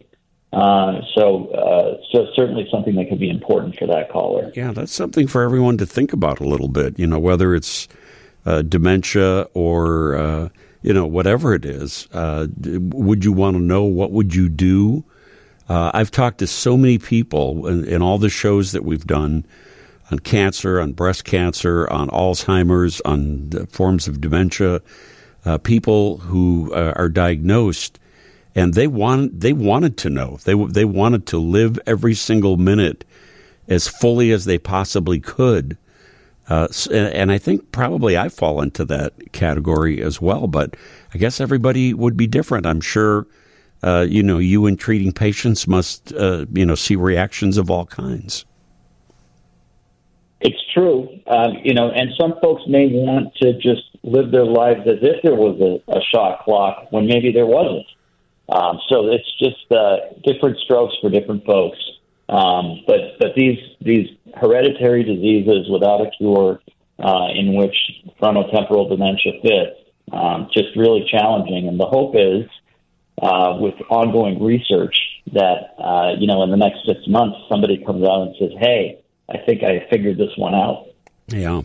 Uh, 0.57 1.03
so, 1.15 1.49
uh, 1.49 2.03
so 2.11 2.27
certainly 2.35 2.67
something 2.71 2.95
that 2.95 3.11
could 3.11 3.21
be 3.21 3.29
important 3.29 3.77
for 3.77 3.87
that 3.87 4.09
caller. 4.11 4.51
Yeah, 4.57 4.73
that's 4.73 4.91
something 4.91 5.27
for 5.27 5.43
everyone 5.43 5.77
to 5.77 5.85
think 5.85 6.15
about 6.15 6.41
a 6.41 6.49
little 6.49 6.69
bit. 6.69 6.99
You 6.99 7.07
know, 7.07 7.19
whether 7.19 7.55
it's 7.55 7.89
uh, 8.47 8.63
dementia 8.63 9.43
or 9.53 10.17
uh, 10.17 10.49
you 10.81 10.95
know 10.95 11.07
whatever 11.07 11.53
it 11.53 11.67
is. 11.67 12.09
Uh, 12.11 12.47
would 12.65 13.23
you 13.23 13.33
want 13.33 13.57
to 13.57 13.63
know 13.63 13.85
what 13.85 14.13
would 14.13 14.35
you 14.35 14.49
do? 14.49 15.05
I've 15.69 16.11
talked 16.11 16.39
to 16.39 16.47
so 16.47 16.79
many 16.79 16.97
people 16.97 17.67
in, 17.67 17.85
in, 17.85 18.01
all 18.01 18.19
the 18.19 18.31
shows 18.31 18.73
that 18.73 18.85
we've 18.85 19.07
done 19.07 19.45
on 20.11 20.21
cancer, 20.21 20.81
on 20.81 20.93
breast 20.93 21.25
cancer, 21.25 21.91
on 21.91 22.09
Alzheimer's, 22.09 23.03
on 23.03 23.51
forms 23.67 24.09
of 24.09 24.23
dementia. 24.23 24.81
people 25.65 26.17
who 26.19 26.73
are 26.73 27.11
diagnosed 27.11 27.99
and 28.57 28.73
they 28.73 28.89
want 28.89 29.39
they 29.39 29.53
wanted 29.53 29.97
to 29.99 30.11
know 30.11 30.39
they 30.45 30.55
they 30.55 30.85
wanted 30.85 31.27
to 31.27 31.39
live 31.39 31.79
every 31.87 32.15
single 32.15 32.57
minute 32.57 33.05
as 33.69 33.87
fully 33.87 34.33
as 34.33 34.47
they 34.47 34.59
possibly 34.59 35.21
could. 35.21 35.77
Uh, 36.49 36.69
and 36.93 37.33
I 37.33 37.39
think 37.39 37.73
probably 37.73 38.17
I 38.17 38.29
fall 38.29 38.63
into 38.63 38.85
that 38.85 39.33
category 39.33 40.01
as 40.01 40.21
well. 40.21 40.47
But 40.47 40.77
I 41.13 41.19
guess 41.19 41.41
everybody 41.41 41.93
would 41.93 42.17
be 42.17 42.29
different. 42.29 42.67
I'm 42.67 42.81
sure, 42.81 43.27
uh, 43.83 44.07
you 44.09 44.23
know, 44.23 44.39
you 44.39 44.67
in 44.67 44.77
treating 44.77 45.11
patients 45.11 45.67
must, 45.67 46.13
uh, 46.13 46.47
you 46.53 46.65
know, 46.65 46.77
see 46.77 46.95
reactions 46.95 47.59
of 47.59 47.69
all 47.69 47.85
kinds. 47.85 48.45
It's 50.41 50.63
true, 50.73 51.09
um, 51.27 51.57
you 51.65 51.75
know, 51.75 51.91
and 51.91 52.11
some 52.19 52.35
folks 52.41 52.63
may 52.69 52.87
want 52.93 53.35
to 53.43 53.55
just 53.55 53.83
live 54.05 54.31
their 54.31 54.45
lives 54.45 54.83
as 54.87 54.99
if 55.03 55.23
there 55.25 55.35
was 55.35 55.61
a, 55.61 55.93
a 55.93 56.01
shot 56.15 56.45
clock 56.45 56.93
when 56.93 57.09
maybe 57.09 57.33
there 57.33 57.47
wasn't. 57.47 57.87
Um, 58.49 58.79
so 58.89 59.09
it's 59.09 59.31
just 59.39 59.71
uh, 59.73 59.97
different 60.25 60.59
strokes 60.59 60.95
for 61.01 61.11
different 61.11 61.45
folks. 61.45 61.79
Um, 62.29 62.83
but 62.87 63.19
but 63.19 63.35
these 63.37 63.59
these 63.81 64.09
hereditary 64.35 65.05
diseases 65.05 65.69
without 65.71 66.01
a 66.01 66.11
cure, 66.11 66.61
uh, 66.99 67.29
in 67.35 67.55
which 67.55 67.77
frontotemporal 68.21 68.89
dementia 68.89 69.33
fits, 69.43 69.81
um, 70.13 70.49
just 70.53 70.77
really 70.77 71.07
challenging. 71.11 71.69
And 71.69 71.79
the 71.79 71.87
hope 71.87 72.15
is, 72.17 72.49
uh, 73.23 73.59
with 73.61 73.75
ongoing 73.91 74.43
research, 74.43 74.97
that 75.33 75.75
uh, 75.79 76.15
you 76.19 76.27
know 76.27 76.43
in 76.43 76.51
the 76.51 76.57
next 76.57 76.85
six 76.85 77.01
months 77.07 77.39
somebody 77.49 77.79
comes 77.85 78.05
out 78.05 78.23
and 78.23 78.37
says, 78.39 78.51
"Hey, 78.59 78.99
I 79.29 79.39
think 79.39 79.63
I 79.63 79.87
figured 79.91 80.19
this 80.19 80.37
one 80.37 80.55
out." 80.55 80.87
Yeah. 81.29 81.63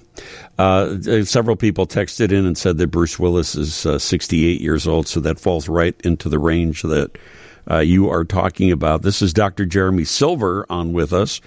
Uh, 0.57 1.23
several 1.23 1.55
people 1.55 1.85
texted 1.85 2.31
in 2.31 2.45
and 2.45 2.57
said 2.57 2.77
that 2.79 2.87
Bruce 2.87 3.19
Willis 3.19 3.55
is 3.55 3.85
uh, 3.85 3.99
68 3.99 4.59
years 4.59 4.87
old, 4.87 5.07
so 5.07 5.19
that 5.19 5.39
falls 5.39 5.69
right 5.69 5.95
into 6.03 6.29
the 6.29 6.39
range 6.39 6.81
that 6.81 7.17
uh, 7.69 7.77
you 7.77 8.09
are 8.09 8.23
talking 8.23 8.71
about. 8.71 9.03
This 9.03 9.21
is 9.21 9.33
Dr. 9.33 9.65
Jeremy 9.65 10.03
Silver 10.03 10.65
on 10.69 10.93
with 10.93 11.13
us 11.13 11.41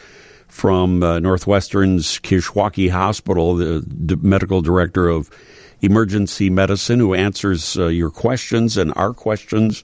from 0.47 1.03
uh, 1.03 1.19
Northwestern's 1.19 2.21
Kishwaukee 2.21 2.91
Hospital, 2.91 3.57
the 3.57 3.81
d- 3.81 4.17
medical 4.23 4.63
director 4.63 5.09
of 5.09 5.29
emergency 5.83 6.51
medicine, 6.51 7.01
who 7.01 7.15
answers 7.15 7.77
uh, 7.77 7.87
your 7.87 8.11
questions 8.11 8.77
and 8.77 8.93
our 8.95 9.13
questions. 9.13 9.83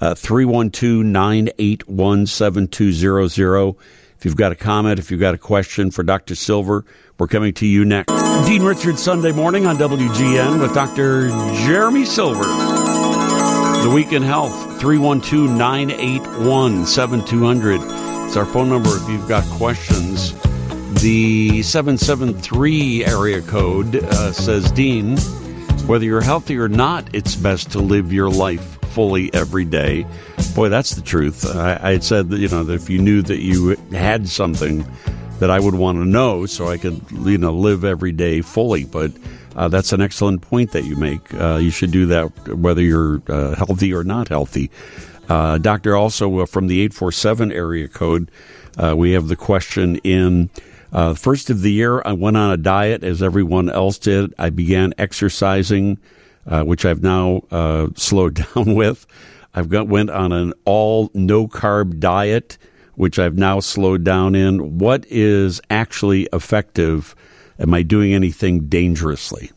Uh, 0.00 0.14
312 0.14 1.04
981 1.04 2.26
7200. 2.26 3.74
If 4.18 4.24
you've 4.24 4.36
got 4.36 4.52
a 4.52 4.56
comment, 4.56 4.98
if 4.98 5.10
you've 5.10 5.20
got 5.20 5.34
a 5.34 5.38
question 5.38 5.90
for 5.90 6.02
Dr. 6.02 6.34
Silver, 6.34 6.84
we're 7.18 7.26
coming 7.26 7.52
to 7.54 7.66
you 7.66 7.84
next. 7.84 8.12
Dean 8.46 8.62
Richards 8.62 9.02
Sunday 9.02 9.32
morning 9.32 9.66
on 9.66 9.76
WGN 9.76 10.60
with 10.60 10.74
Dr. 10.74 11.28
Jeremy 11.66 12.04
Silver. 12.04 12.44
The 12.44 13.92
Week 13.94 14.12
in 14.12 14.22
Health, 14.22 14.80
312 14.80 15.50
981 15.50 16.86
7200. 16.86 17.80
It's 18.26 18.36
our 18.36 18.46
phone 18.46 18.70
number 18.70 18.96
if 18.96 19.08
you've 19.08 19.28
got 19.28 19.44
questions. 19.58 20.32
The 21.02 21.62
773 21.62 23.04
area 23.04 23.42
code 23.42 23.96
uh, 23.96 24.32
says, 24.32 24.72
Dean, 24.72 25.18
whether 25.86 26.04
you're 26.04 26.22
healthy 26.22 26.56
or 26.56 26.68
not, 26.68 27.14
it's 27.14 27.36
best 27.36 27.70
to 27.72 27.80
live 27.80 28.12
your 28.12 28.30
life 28.30 28.78
fully 28.94 29.32
every 29.34 29.64
day. 29.64 30.06
Boy, 30.54 30.68
that's 30.68 30.94
the 30.94 31.02
truth. 31.02 31.44
I, 31.54 31.78
I 31.82 31.92
had 31.92 32.04
said 32.04 32.30
that, 32.30 32.38
you 32.38 32.48
know, 32.48 32.62
that 32.64 32.74
if 32.74 32.88
you 32.88 32.98
knew 32.98 33.22
that 33.22 33.40
you 33.40 33.76
had 33.90 34.28
something 34.28 34.86
that 35.40 35.50
I 35.50 35.58
would 35.58 35.74
want 35.74 35.98
to 35.98 36.04
know 36.04 36.46
so 36.46 36.68
I 36.68 36.78
could, 36.78 37.00
you 37.10 37.38
know, 37.38 37.52
live 37.52 37.84
every 37.84 38.12
day 38.12 38.40
fully. 38.40 38.84
But 38.84 39.10
uh, 39.56 39.68
that's 39.68 39.92
an 39.92 40.00
excellent 40.00 40.42
point 40.42 40.72
that 40.72 40.84
you 40.84 40.96
make. 40.96 41.32
Uh, 41.34 41.56
you 41.56 41.70
should 41.70 41.90
do 41.90 42.06
that 42.06 42.48
whether 42.48 42.82
you're 42.82 43.20
uh, 43.28 43.54
healthy 43.54 43.92
or 43.92 44.04
not 44.04 44.28
healthy. 44.28 44.70
Uh, 45.28 45.58
doctor, 45.58 45.96
also 45.96 46.40
uh, 46.40 46.46
from 46.46 46.66
the 46.66 46.80
847 46.80 47.52
area 47.52 47.88
code, 47.88 48.30
uh, 48.76 48.94
we 48.96 49.12
have 49.12 49.28
the 49.28 49.36
question 49.36 49.96
in. 49.98 50.50
first 51.16 51.50
of 51.50 51.62
the 51.62 51.72
year, 51.72 52.02
I 52.04 52.12
went 52.12 52.36
on 52.36 52.52
a 52.52 52.56
diet 52.56 53.02
as 53.02 53.22
everyone 53.22 53.70
else 53.70 53.98
did. 53.98 54.34
I 54.38 54.50
began 54.50 54.92
exercising, 54.98 55.98
which 56.46 56.84
I've 56.84 57.02
now 57.02 57.42
slowed 57.96 58.34
down 58.34 58.74
with. 58.74 59.06
I've 59.54 59.68
got 59.68 59.86
went 59.88 60.10
on 60.10 60.32
an 60.32 60.52
all 60.64 61.10
no 61.14 61.46
carb 61.46 62.00
diet, 62.00 62.58
which 62.96 63.18
I've 63.18 63.36
now 63.36 63.60
slowed 63.60 64.04
down 64.04 64.34
in. 64.34 64.78
What 64.78 65.06
is 65.08 65.60
actually 65.70 66.28
effective? 66.32 67.14
Am 67.58 67.72
I 67.72 67.82
doing 67.82 68.12
anything 68.12 68.66
dangerously? 68.66 69.52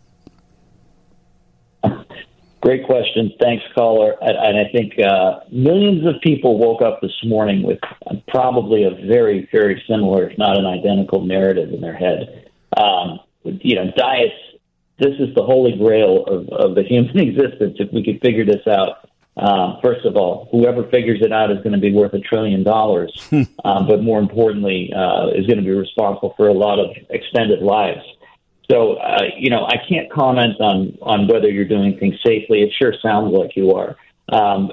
Great 2.61 2.85
question. 2.85 3.31
Thanks, 3.39 3.63
caller. 3.75 4.15
And 4.19 4.57
I 4.57 4.69
think 4.71 4.93
uh, 4.99 5.39
millions 5.51 6.05
of 6.05 6.21
people 6.21 6.57
woke 6.57 6.81
up 6.81 7.01
this 7.01 7.15
morning 7.23 7.63
with 7.63 7.79
probably 8.27 8.83
a 8.83 8.89
very, 9.07 9.47
very 9.51 9.81
similar, 9.87 10.29
if 10.29 10.37
not 10.37 10.57
an 10.57 10.65
identical 10.65 11.23
narrative 11.23 11.71
in 11.71 11.81
their 11.81 11.95
head. 11.95 12.49
Um, 12.75 13.19
you 13.43 13.75
know, 13.75 13.91
diets, 13.95 14.33
this 14.99 15.13
is 15.19 15.33
the 15.35 15.43
holy 15.43 15.77
grail 15.77 16.23
of, 16.25 16.49
of 16.49 16.75
the 16.75 16.83
human 16.83 17.17
existence. 17.29 17.77
If 17.79 17.91
we 17.93 18.03
could 18.03 18.19
figure 18.21 18.45
this 18.45 18.65
out, 18.67 19.07
um, 19.37 19.77
first 19.83 20.03
of 20.05 20.15
all, 20.15 20.47
whoever 20.51 20.89
figures 20.89 21.19
it 21.21 21.31
out 21.31 21.51
is 21.51 21.57
going 21.57 21.73
to 21.73 21.79
be 21.79 21.91
worth 21.91 22.13
a 22.13 22.19
trillion 22.19 22.63
dollars, 22.63 23.11
um, 23.65 23.87
but 23.87 24.01
more 24.01 24.19
importantly, 24.19 24.91
uh, 24.95 25.27
is 25.29 25.45
going 25.45 25.57
to 25.57 25.63
be 25.63 25.69
responsible 25.69 26.33
for 26.35 26.47
a 26.47 26.53
lot 26.53 26.79
of 26.79 26.95
extended 27.11 27.61
lives. 27.61 28.01
So, 28.69 28.95
uh, 28.95 29.23
you 29.37 29.49
know, 29.49 29.65
I 29.65 29.77
can't 29.87 30.11
comment 30.11 30.59
on 30.59 30.97
on 31.01 31.27
whether 31.27 31.49
you're 31.49 31.65
doing 31.65 31.97
things 31.99 32.15
safely. 32.25 32.63
It 32.63 32.73
sure 32.77 32.93
sounds 33.01 33.31
like 33.31 33.55
you 33.55 33.73
are. 33.73 33.95
Um, 34.29 34.71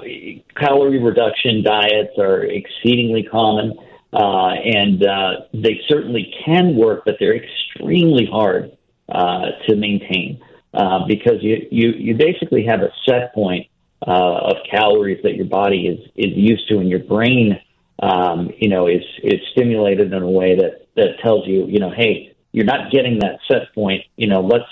calorie 0.57 1.01
reduction 1.01 1.63
diets 1.63 2.17
are 2.17 2.43
exceedingly 2.43 3.23
common, 3.23 3.73
uh, 4.11 4.49
and 4.49 5.05
uh, 5.05 5.31
they 5.53 5.79
certainly 5.87 6.33
can 6.43 6.75
work, 6.75 7.03
but 7.05 7.15
they're 7.19 7.37
extremely 7.37 8.25
hard 8.25 8.74
uh, 9.09 9.51
to 9.67 9.75
maintain 9.75 10.41
uh, 10.75 11.05
because 11.07 11.41
you, 11.41 11.67
you 11.71 11.91
you 11.91 12.15
basically 12.15 12.65
have 12.65 12.81
a 12.81 12.89
set 13.05 13.33
point 13.33 13.67
uh, 14.05 14.51
of 14.51 14.57
calories 14.69 15.21
that 15.23 15.35
your 15.35 15.45
body 15.45 15.87
is 15.87 15.99
is 16.15 16.35
used 16.35 16.67
to, 16.67 16.79
and 16.79 16.89
your 16.89 16.99
brain, 16.99 17.59
um, 18.03 18.51
you 18.57 18.67
know, 18.67 18.87
is 18.87 19.03
is 19.23 19.39
stimulated 19.51 20.11
in 20.11 20.21
a 20.21 20.29
way 20.29 20.55
that 20.55 20.87
that 20.95 21.19
tells 21.23 21.47
you, 21.47 21.65
you 21.67 21.79
know, 21.79 21.91
hey, 21.95 22.35
you're 22.51 22.65
not 22.65 22.91
getting 22.91 23.19
that 23.19 23.39
set 23.47 23.73
point. 23.73 24.03
You 24.17 24.27
know, 24.27 24.41
let's 24.41 24.69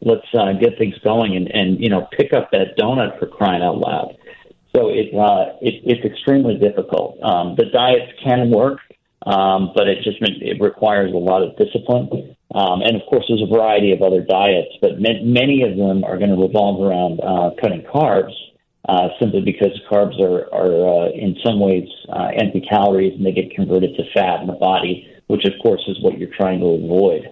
let's 0.00 0.26
uh, 0.34 0.52
get 0.54 0.76
things 0.78 0.98
going 1.04 1.36
and 1.36 1.48
and 1.54 1.80
you 1.80 1.88
know 1.88 2.08
pick 2.12 2.32
up 2.32 2.50
that 2.50 2.76
donut 2.76 3.18
for 3.18 3.26
crying 3.26 3.62
out 3.62 3.78
loud. 3.78 4.16
So 4.74 4.88
it, 4.88 5.14
uh, 5.14 5.56
it 5.60 5.82
it's 5.84 6.04
extremely 6.04 6.56
difficult. 6.58 7.22
Um, 7.22 7.54
the 7.56 7.66
diets 7.66 8.12
can 8.22 8.50
work, 8.50 8.80
um, 9.24 9.70
but 9.74 9.86
it 9.86 10.02
just 10.02 10.18
it 10.20 10.60
requires 10.60 11.12
a 11.12 11.16
lot 11.16 11.42
of 11.42 11.56
discipline. 11.56 12.33
Um, 12.54 12.82
and 12.82 12.94
of 12.96 13.02
course, 13.08 13.24
there's 13.28 13.42
a 13.42 13.46
variety 13.46 13.92
of 13.92 14.02
other 14.02 14.20
diets, 14.20 14.70
but 14.80 15.00
many 15.00 15.62
of 15.62 15.76
them 15.76 16.04
are 16.04 16.18
going 16.18 16.30
to 16.30 16.40
revolve 16.40 16.80
around 16.80 17.20
uh, 17.20 17.50
cutting 17.60 17.82
carbs 17.82 18.34
uh, 18.88 19.08
simply 19.18 19.40
because 19.40 19.72
carbs 19.90 20.20
are, 20.20 20.52
are 20.54 21.06
uh, 21.06 21.10
in 21.10 21.36
some 21.44 21.58
ways 21.58 21.88
uh, 22.10 22.28
empty 22.36 22.60
calories 22.60 23.14
and 23.16 23.24
they 23.24 23.32
get 23.32 23.50
converted 23.50 23.96
to 23.96 24.04
fat 24.12 24.40
in 24.40 24.46
the 24.46 24.52
body, 24.52 25.08
which 25.26 25.44
of 25.46 25.52
course 25.62 25.82
is 25.88 26.00
what 26.02 26.18
you're 26.18 26.34
trying 26.36 26.60
to 26.60 26.66
avoid. 26.66 27.28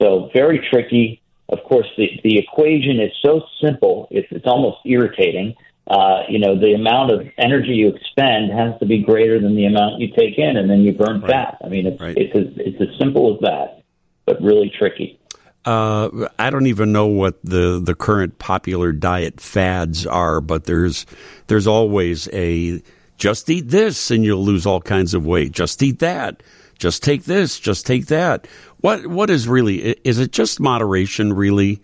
So 0.00 0.30
very 0.32 0.64
tricky. 0.70 1.20
Of 1.48 1.58
course, 1.64 1.86
the, 1.96 2.08
the 2.22 2.38
equation 2.38 3.00
is 3.00 3.12
so 3.22 3.42
simple, 3.62 4.08
it's, 4.10 4.28
it's 4.30 4.46
almost 4.46 4.78
irritating. 4.86 5.54
Uh, 5.86 6.22
you 6.28 6.38
know, 6.38 6.58
the 6.58 6.72
amount 6.72 7.10
of 7.10 7.28
energy 7.36 7.72
you 7.72 7.88
expend 7.88 8.50
has 8.50 8.78
to 8.80 8.86
be 8.86 9.02
greater 9.02 9.38
than 9.38 9.54
the 9.54 9.66
amount 9.66 10.00
you 10.00 10.08
take 10.16 10.38
in, 10.38 10.56
and 10.56 10.70
then 10.70 10.80
you 10.80 10.92
burn 10.92 11.20
right. 11.20 11.30
fat. 11.30 11.58
I 11.62 11.68
mean, 11.68 11.86
it's, 11.86 12.00
right. 12.00 12.16
it's, 12.16 12.34
as, 12.34 12.54
it's 12.56 12.80
as 12.80 12.98
simple 12.98 13.34
as 13.34 13.40
that, 13.40 13.83
but 14.26 14.40
really 14.42 14.70
tricky. 14.70 15.18
Uh, 15.64 16.28
I 16.38 16.50
don't 16.50 16.66
even 16.66 16.92
know 16.92 17.06
what 17.06 17.42
the, 17.42 17.80
the 17.82 17.94
current 17.94 18.38
popular 18.38 18.92
diet 18.92 19.40
fads 19.40 20.06
are, 20.06 20.40
but 20.40 20.64
there's 20.64 21.06
there's 21.46 21.66
always 21.66 22.28
a 22.32 22.82
just 23.16 23.48
eat 23.48 23.68
this 23.68 24.10
and 24.10 24.24
you'll 24.24 24.44
lose 24.44 24.66
all 24.66 24.80
kinds 24.80 25.14
of 25.14 25.24
weight. 25.24 25.52
Just 25.52 25.82
eat 25.82 26.00
that. 26.00 26.42
Just 26.78 27.02
take 27.02 27.24
this. 27.24 27.58
Just 27.58 27.86
take 27.86 28.06
that. 28.06 28.46
What 28.80 29.06
what 29.06 29.30
is 29.30 29.48
really 29.48 29.96
is 30.04 30.18
it 30.18 30.32
just 30.32 30.60
moderation 30.60 31.32
really 31.32 31.80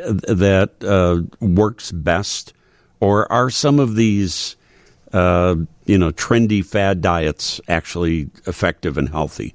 uh, 0.00 0.12
that 0.28 0.72
uh, 0.84 1.22
works 1.44 1.90
best, 1.90 2.52
or 3.00 3.30
are 3.32 3.50
some 3.50 3.80
of 3.80 3.96
these 3.96 4.54
uh, 5.12 5.56
you 5.86 5.98
know 5.98 6.12
trendy 6.12 6.64
fad 6.64 7.00
diets 7.00 7.60
actually 7.66 8.30
effective 8.46 8.96
and 8.96 9.08
healthy? 9.08 9.54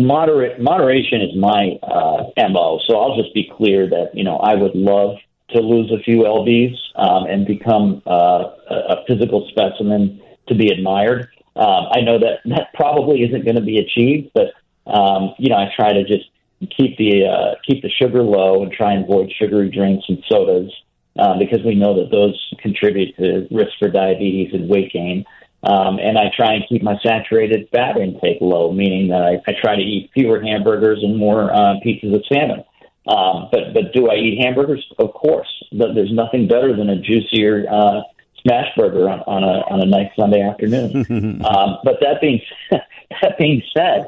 Moderate 0.00 0.60
moderation 0.60 1.20
is 1.20 1.36
my 1.36 1.78
uh, 1.82 2.48
mo. 2.48 2.80
So 2.86 2.98
I'll 2.98 3.16
just 3.16 3.34
be 3.34 3.50
clear 3.56 3.88
that 3.88 4.10
you 4.14 4.24
know 4.24 4.36
I 4.38 4.54
would 4.54 4.74
love 4.74 5.16
to 5.50 5.60
lose 5.60 5.90
a 5.90 6.02
few 6.02 6.22
lbs 6.22 6.76
um, 6.94 7.26
and 7.26 7.46
become 7.46 8.02
uh, 8.06 8.44
a 8.70 9.04
physical 9.06 9.48
specimen 9.50 10.22
to 10.48 10.54
be 10.54 10.68
admired. 10.68 11.28
Um, 11.56 11.88
I 11.92 12.00
know 12.00 12.18
that 12.18 12.40
that 12.46 12.68
probably 12.74 13.22
isn't 13.24 13.44
going 13.44 13.56
to 13.56 13.62
be 13.62 13.78
achieved, 13.78 14.30
but 14.34 14.52
um, 14.90 15.34
you 15.38 15.50
know 15.50 15.56
I 15.56 15.70
try 15.76 15.92
to 15.92 16.04
just 16.04 16.30
keep 16.76 16.96
the 16.98 17.26
uh, 17.26 17.54
keep 17.66 17.82
the 17.82 17.90
sugar 17.90 18.22
low 18.22 18.62
and 18.62 18.72
try 18.72 18.92
and 18.92 19.04
avoid 19.04 19.32
sugary 19.38 19.70
drinks 19.70 20.04
and 20.08 20.22
sodas 20.28 20.72
uh, 21.18 21.38
because 21.38 21.60
we 21.64 21.74
know 21.74 21.94
that 22.02 22.10
those 22.10 22.52
contribute 22.60 23.16
to 23.16 23.46
risk 23.50 23.72
for 23.78 23.88
diabetes 23.88 24.52
and 24.54 24.68
weight 24.68 24.92
gain. 24.92 25.24
Um, 25.62 25.98
and 25.98 26.16
I 26.16 26.30
try 26.34 26.54
and 26.54 26.64
keep 26.68 26.82
my 26.82 26.98
saturated 27.02 27.68
fat 27.70 27.98
intake 27.98 28.38
low, 28.40 28.72
meaning 28.72 29.08
that 29.08 29.22
I, 29.22 29.42
I 29.46 29.54
try 29.60 29.76
to 29.76 29.82
eat 29.82 30.10
fewer 30.14 30.40
hamburgers 30.40 31.00
and 31.02 31.18
more 31.18 31.52
uh, 31.54 31.74
pieces 31.82 32.14
of 32.14 32.24
salmon. 32.32 32.64
Um, 33.06 33.48
but 33.52 33.74
but 33.74 33.92
do 33.92 34.10
I 34.10 34.14
eat 34.14 34.38
hamburgers? 34.42 34.84
Of 34.98 35.12
course. 35.12 35.48
But 35.72 35.94
there's 35.94 36.12
nothing 36.12 36.48
better 36.48 36.74
than 36.74 36.88
a 36.88 36.96
juicier 36.96 37.64
uh, 37.70 38.02
smash 38.42 38.68
burger 38.76 39.08
on, 39.08 39.20
on 39.20 39.44
a 39.44 39.62
on 39.70 39.80
a 39.80 39.86
nice 39.86 40.10
Sunday 40.16 40.42
afternoon. 40.42 41.42
um, 41.44 41.78
but 41.84 41.98
that 42.00 42.20
being 42.20 42.40
that 42.70 43.36
being 43.38 43.62
said, 43.76 44.06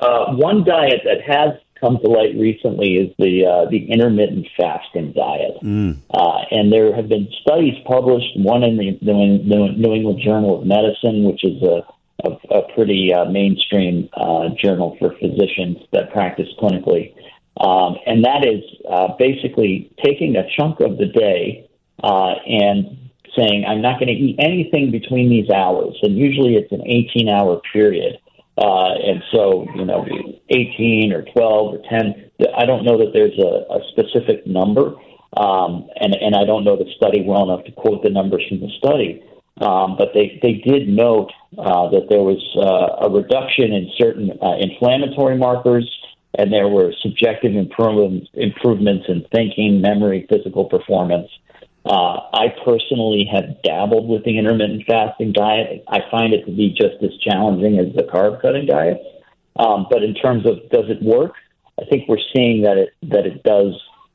uh, 0.00 0.34
one 0.34 0.64
diet 0.64 1.02
that 1.04 1.20
has 1.26 1.58
come 1.84 1.98
to 2.02 2.08
light 2.08 2.34
recently 2.38 2.94
is 2.94 3.14
the 3.18 3.44
uh, 3.44 3.70
the 3.70 3.92
intermittent 3.92 4.46
fasting 4.56 5.12
diet, 5.12 5.60
mm. 5.62 5.96
uh, 6.10 6.38
and 6.50 6.72
there 6.72 6.94
have 6.96 7.08
been 7.08 7.28
studies 7.42 7.74
published. 7.86 8.32
One 8.36 8.62
in 8.64 8.76
the 8.78 8.98
New, 9.02 9.72
New 9.72 9.92
England 9.92 10.20
Journal 10.24 10.60
of 10.60 10.66
Medicine, 10.66 11.24
which 11.24 11.44
is 11.44 11.62
a 11.62 11.82
a, 12.24 12.30
a 12.54 12.74
pretty 12.74 13.12
uh, 13.12 13.26
mainstream 13.26 14.08
uh, 14.14 14.48
journal 14.62 14.96
for 14.98 15.14
physicians 15.20 15.78
that 15.92 16.10
practice 16.12 16.48
clinically, 16.58 17.14
um, 17.60 17.96
and 18.06 18.24
that 18.24 18.46
is 18.46 18.64
uh, 18.88 19.08
basically 19.18 19.92
taking 20.02 20.36
a 20.36 20.48
chunk 20.56 20.80
of 20.80 20.96
the 20.96 21.06
day 21.06 21.68
uh, 22.02 22.34
and 22.46 23.10
saying, 23.36 23.66
"I'm 23.68 23.82
not 23.82 24.00
going 24.00 24.08
to 24.08 24.14
eat 24.14 24.36
anything 24.38 24.90
between 24.90 25.28
these 25.28 25.50
hours," 25.50 25.98
and 26.02 26.16
usually 26.16 26.54
it's 26.54 26.72
an 26.72 26.82
18 26.86 27.28
hour 27.28 27.60
period. 27.72 28.18
Uh, 28.56 28.94
and 29.02 29.22
so, 29.32 29.66
you 29.74 29.84
know, 29.84 30.06
18 30.48 31.12
or 31.12 31.22
12 31.22 31.74
or 31.74 31.78
10, 31.88 32.30
I 32.56 32.64
don't 32.64 32.84
know 32.84 32.98
that 32.98 33.10
there's 33.12 33.36
a, 33.38 33.74
a 33.74 33.80
specific 33.90 34.46
number. 34.46 34.94
Um, 35.36 35.88
and, 36.00 36.14
and 36.14 36.36
I 36.36 36.44
don't 36.44 36.62
know 36.62 36.76
the 36.76 36.90
study 36.96 37.24
well 37.26 37.42
enough 37.42 37.64
to 37.66 37.72
quote 37.72 38.04
the 38.04 38.10
numbers 38.10 38.44
from 38.48 38.60
the 38.60 38.70
study. 38.78 39.22
Um, 39.60 39.96
but 39.96 40.10
they, 40.14 40.38
they 40.42 40.54
did 40.54 40.88
note 40.88 41.30
uh, 41.58 41.88
that 41.90 42.06
there 42.08 42.22
was 42.22 42.42
uh, 42.56 43.06
a 43.06 43.10
reduction 43.10 43.72
in 43.72 43.90
certain 43.98 44.30
uh, 44.42 44.56
inflammatory 44.58 45.36
markers, 45.36 45.88
and 46.36 46.52
there 46.52 46.68
were 46.68 46.92
subjective 47.02 47.54
improvements, 47.54 48.28
improvements 48.34 49.06
in 49.08 49.24
thinking, 49.34 49.80
memory, 49.80 50.26
physical 50.28 50.64
performance. 50.64 51.30
Uh, 51.86 52.20
I 52.32 52.48
personally 52.64 53.28
have 53.30 53.62
dabbled 53.62 54.08
with 54.08 54.24
the 54.24 54.38
intermittent 54.38 54.84
fasting 54.86 55.32
diet. 55.32 55.84
I 55.88 56.00
find 56.10 56.32
it 56.32 56.44
to 56.46 56.52
be 56.52 56.70
just 56.70 57.02
as 57.02 57.10
challenging 57.20 57.78
as 57.78 57.94
the 57.94 58.04
carb 58.04 58.40
cutting 58.40 58.66
diet. 58.66 59.02
Um, 59.56 59.86
but 59.90 60.02
in 60.02 60.14
terms 60.14 60.46
of 60.46 60.68
does 60.70 60.88
it 60.88 61.02
work, 61.02 61.34
I 61.80 61.84
think 61.84 62.08
we're 62.08 62.16
seeing 62.34 62.62
that 62.62 62.78
it 62.78 62.90
that 63.02 63.26
it 63.26 63.42
does 63.42 63.74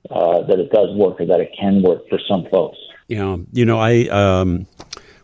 uh, 0.10 0.44
that 0.48 0.60
it 0.60 0.72
does 0.72 0.96
work 0.96 1.22
or 1.22 1.26
that 1.28 1.40
it 1.40 1.52
can 1.58 1.82
work 1.82 2.10
for 2.10 2.20
some 2.28 2.48
folks. 2.52 2.78
Yeah, 3.08 3.38
you 3.54 3.66
know, 3.66 3.80
I 3.80 4.08
um, 4.08 4.66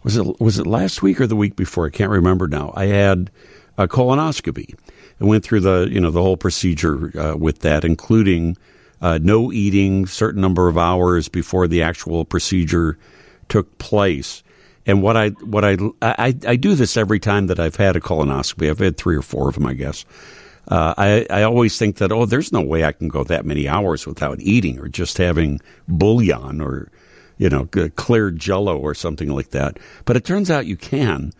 was 0.04 0.18
it 0.18 0.40
was 0.40 0.60
it 0.60 0.68
last 0.68 1.02
week 1.02 1.20
or 1.20 1.28
the 1.28 1.36
week 1.36 1.56
before? 1.56 1.88
I 1.88 1.90
can't 1.90 2.12
remember 2.12 2.48
now. 2.48 2.74
I 2.76 2.86
had 2.86 3.32
a 3.78 3.88
colonoscopy 3.88 4.76
and 5.20 5.28
went 5.28 5.44
through 5.44 5.62
the 5.62 5.88
you 5.90 6.00
know 6.00 6.12
the 6.12 6.22
whole 6.22 6.38
procedure 6.38 7.12
uh, 7.20 7.36
with 7.36 7.60
that, 7.60 7.84
including 7.84 8.58
uh, 9.06 9.20
no 9.22 9.52
eating, 9.52 10.08
certain 10.08 10.42
number 10.42 10.68
of 10.68 10.80
hours 10.80 11.30
before 11.30 11.68
the 11.68 11.84
actual 11.84 12.26
procedure 12.26 12.98
took 13.50 13.78
place. 13.78 14.42
And 14.88 15.04
what 15.04 15.16
I 15.16 15.30
what 15.30 15.64
I, 15.64 15.78
I 16.02 16.36
I 16.48 16.56
do 16.56 16.74
this 16.74 16.98
every 16.98 17.20
time 17.20 17.46
that 17.48 17.60
I've 17.60 17.76
had 17.76 17.96
a 17.96 18.00
colonoscopy. 18.00 18.68
I've 18.68 18.80
had 18.80 18.98
three 18.98 19.16
or 19.16 19.22
four 19.22 19.48
of 19.48 19.54
them, 19.54 19.68
I 19.68 19.76
guess. 19.76 20.06
Uh, 20.68 20.96
I 20.98 21.28
I 21.30 21.44
always 21.44 21.78
think 21.78 21.98
that 21.98 22.12
oh, 22.12 22.26
there's 22.26 22.52
no 22.52 22.62
way 22.62 22.84
I 22.84 22.94
can 22.94 23.08
go 23.08 23.24
that 23.26 23.46
many 23.46 23.68
hours 23.68 24.08
without 24.08 24.40
eating 24.40 24.80
or 24.80 24.88
just 24.88 25.20
having 25.20 25.62
bouillon 25.88 26.60
or 26.60 26.90
you 27.38 27.48
know 27.48 27.66
clear 27.96 28.32
Jello 28.32 28.76
or 28.76 28.96
something 28.96 29.30
like 29.30 29.52
that. 29.52 29.78
But 30.06 30.18
it 30.18 30.26
turns 30.26 30.50
out 30.50 30.66
you 30.66 30.78
can, 30.78 31.32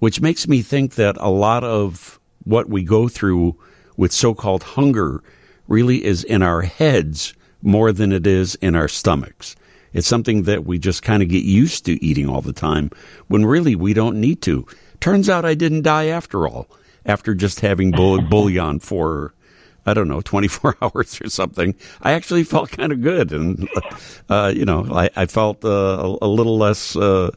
which 0.00 0.20
makes 0.20 0.48
me 0.48 0.60
think 0.60 0.96
that 0.96 1.16
a 1.20 1.30
lot 1.30 1.62
of 1.62 2.18
what 2.42 2.68
we 2.68 2.82
go 2.82 3.06
through 3.06 3.56
with 3.96 4.10
so-called 4.10 4.64
hunger 4.64 5.22
really 5.68 6.04
is 6.04 6.24
in 6.24 6.42
our 6.42 6.62
heads 6.62 7.34
more 7.62 7.92
than 7.92 8.12
it 8.12 8.26
is 8.26 8.54
in 8.56 8.74
our 8.74 8.88
stomachs. 8.88 9.56
It's 9.92 10.06
something 10.06 10.44
that 10.44 10.64
we 10.64 10.78
just 10.78 11.02
kind 11.02 11.22
of 11.22 11.28
get 11.28 11.44
used 11.44 11.84
to 11.86 12.02
eating 12.04 12.28
all 12.28 12.40
the 12.40 12.52
time 12.52 12.90
when 13.28 13.44
really 13.44 13.76
we 13.76 13.94
don't 13.94 14.20
need 14.20 14.40
to. 14.42 14.66
Turns 15.00 15.28
out 15.28 15.44
I 15.44 15.54
didn't 15.54 15.82
die 15.82 16.06
after 16.06 16.46
all, 16.46 16.68
after 17.04 17.34
just 17.34 17.60
having 17.60 17.90
bouillon 18.30 18.78
for, 18.78 19.34
I 19.84 19.94
don't 19.94 20.08
know, 20.08 20.22
24 20.22 20.76
hours 20.82 21.20
or 21.20 21.28
something. 21.28 21.74
I 22.00 22.12
actually 22.12 22.44
felt 22.44 22.70
kind 22.70 22.92
of 22.92 23.02
good. 23.02 23.32
And, 23.32 23.68
uh, 24.28 24.52
you 24.54 24.64
know, 24.64 24.86
I, 24.90 25.10
I 25.14 25.26
felt 25.26 25.64
uh, 25.64 25.68
a, 25.68 26.26
a, 26.26 26.28
little 26.28 26.56
less, 26.56 26.96
uh, 26.96 27.30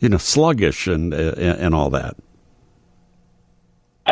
you 0.00 0.08
know, 0.08 0.18
sluggish 0.18 0.86
and, 0.86 1.12
uh, 1.12 1.34
and 1.36 1.74
all 1.74 1.90
that. 1.90 2.16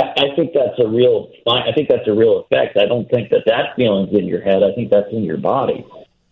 I, 0.00 0.12
I 0.16 0.36
think 0.36 0.52
that's 0.54 0.78
a 0.78 0.88
real. 0.88 1.30
I 1.46 1.72
think 1.74 1.88
that's 1.88 2.08
a 2.08 2.14
real 2.14 2.40
effect. 2.40 2.76
I 2.76 2.86
don't 2.86 3.08
think 3.10 3.30
that 3.30 3.42
that 3.46 3.76
feeling's 3.76 4.16
in 4.16 4.26
your 4.26 4.40
head. 4.40 4.62
I 4.62 4.74
think 4.74 4.90
that's 4.90 5.12
in 5.12 5.24
your 5.24 5.36
body. 5.36 5.84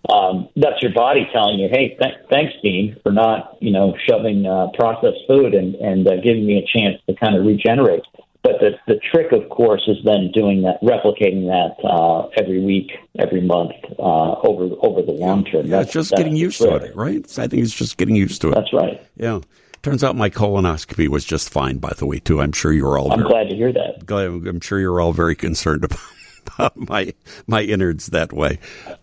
Um, 0.08 0.48
that's 0.56 0.80
your 0.80 0.92
body 0.92 1.28
telling 1.32 1.58
you, 1.58 1.68
"Hey, 1.70 1.96
th- 2.00 2.14
thanks, 2.30 2.54
Dean, 2.62 2.96
for 3.02 3.12
not, 3.12 3.58
you 3.60 3.70
know, 3.70 3.94
shoving 4.08 4.46
uh, 4.46 4.68
processed 4.74 5.18
food 5.26 5.54
and 5.54 5.74
and 5.76 6.06
uh, 6.06 6.16
giving 6.16 6.46
me 6.46 6.58
a 6.58 6.78
chance 6.78 7.00
to 7.08 7.14
kind 7.14 7.36
of 7.36 7.44
regenerate." 7.44 8.04
But 8.42 8.60
the 8.60 8.70
the 8.86 9.00
trick, 9.12 9.32
of 9.32 9.48
course, 9.50 9.82
is 9.86 9.98
then 10.04 10.30
doing 10.32 10.62
that, 10.62 10.80
replicating 10.82 11.46
that 11.48 11.76
uh, 11.86 12.28
every 12.40 12.60
week, 12.60 12.92
every 13.18 13.42
month, 13.42 13.72
uh, 13.98 14.40
over 14.40 14.74
over 14.80 15.02
the 15.02 15.12
long 15.12 15.44
term. 15.44 15.66
Yeah, 15.66 15.78
that's, 15.78 15.92
just 15.92 16.12
getting 16.12 16.36
used 16.36 16.58
to 16.58 16.76
it, 16.76 16.96
right? 16.96 17.26
I 17.38 17.48
think 17.48 17.64
it's 17.64 17.74
just 17.74 17.98
getting 17.98 18.16
used 18.16 18.40
to 18.42 18.52
it. 18.52 18.54
That's 18.54 18.72
right. 18.72 19.02
Yeah. 19.16 19.40
Turns 19.82 20.02
out 20.02 20.16
my 20.16 20.28
colonoscopy 20.28 21.08
was 21.08 21.24
just 21.24 21.50
fine, 21.50 21.78
by 21.78 21.92
the 21.96 22.06
way, 22.06 22.18
too. 22.18 22.40
I'm 22.40 22.52
sure 22.52 22.72
you're 22.72 22.98
all. 22.98 23.12
I'm 23.12 23.20
very, 23.20 23.30
glad 23.30 23.48
to 23.50 23.56
hear 23.56 23.72
that. 23.72 24.04
Glad, 24.06 24.26
I'm 24.46 24.60
sure 24.60 24.80
you're 24.80 25.00
all 25.00 25.12
very 25.12 25.36
concerned 25.36 25.84
about, 26.46 26.76
my 26.76 27.14
my 27.46 27.62
innards 27.62 28.06
that 28.08 28.32
way. 28.32 28.58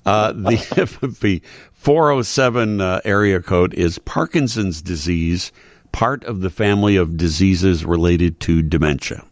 Uh, 0.06 0.34
the 0.34 1.18
the 1.22 1.42
407 1.74 2.82
uh, 2.82 3.02
area 3.06 3.42
code 3.42 3.74
is 3.74 4.00
Parkinson's 4.00 4.82
disease, 4.82 5.52
part 5.92 6.24
of 6.26 6.42
the 6.42 6.50
family 6.50 6.98
of 6.98 7.16
diseases 7.16 7.86
related 7.86 8.40
to 8.42 8.62
dementia. 8.62 9.24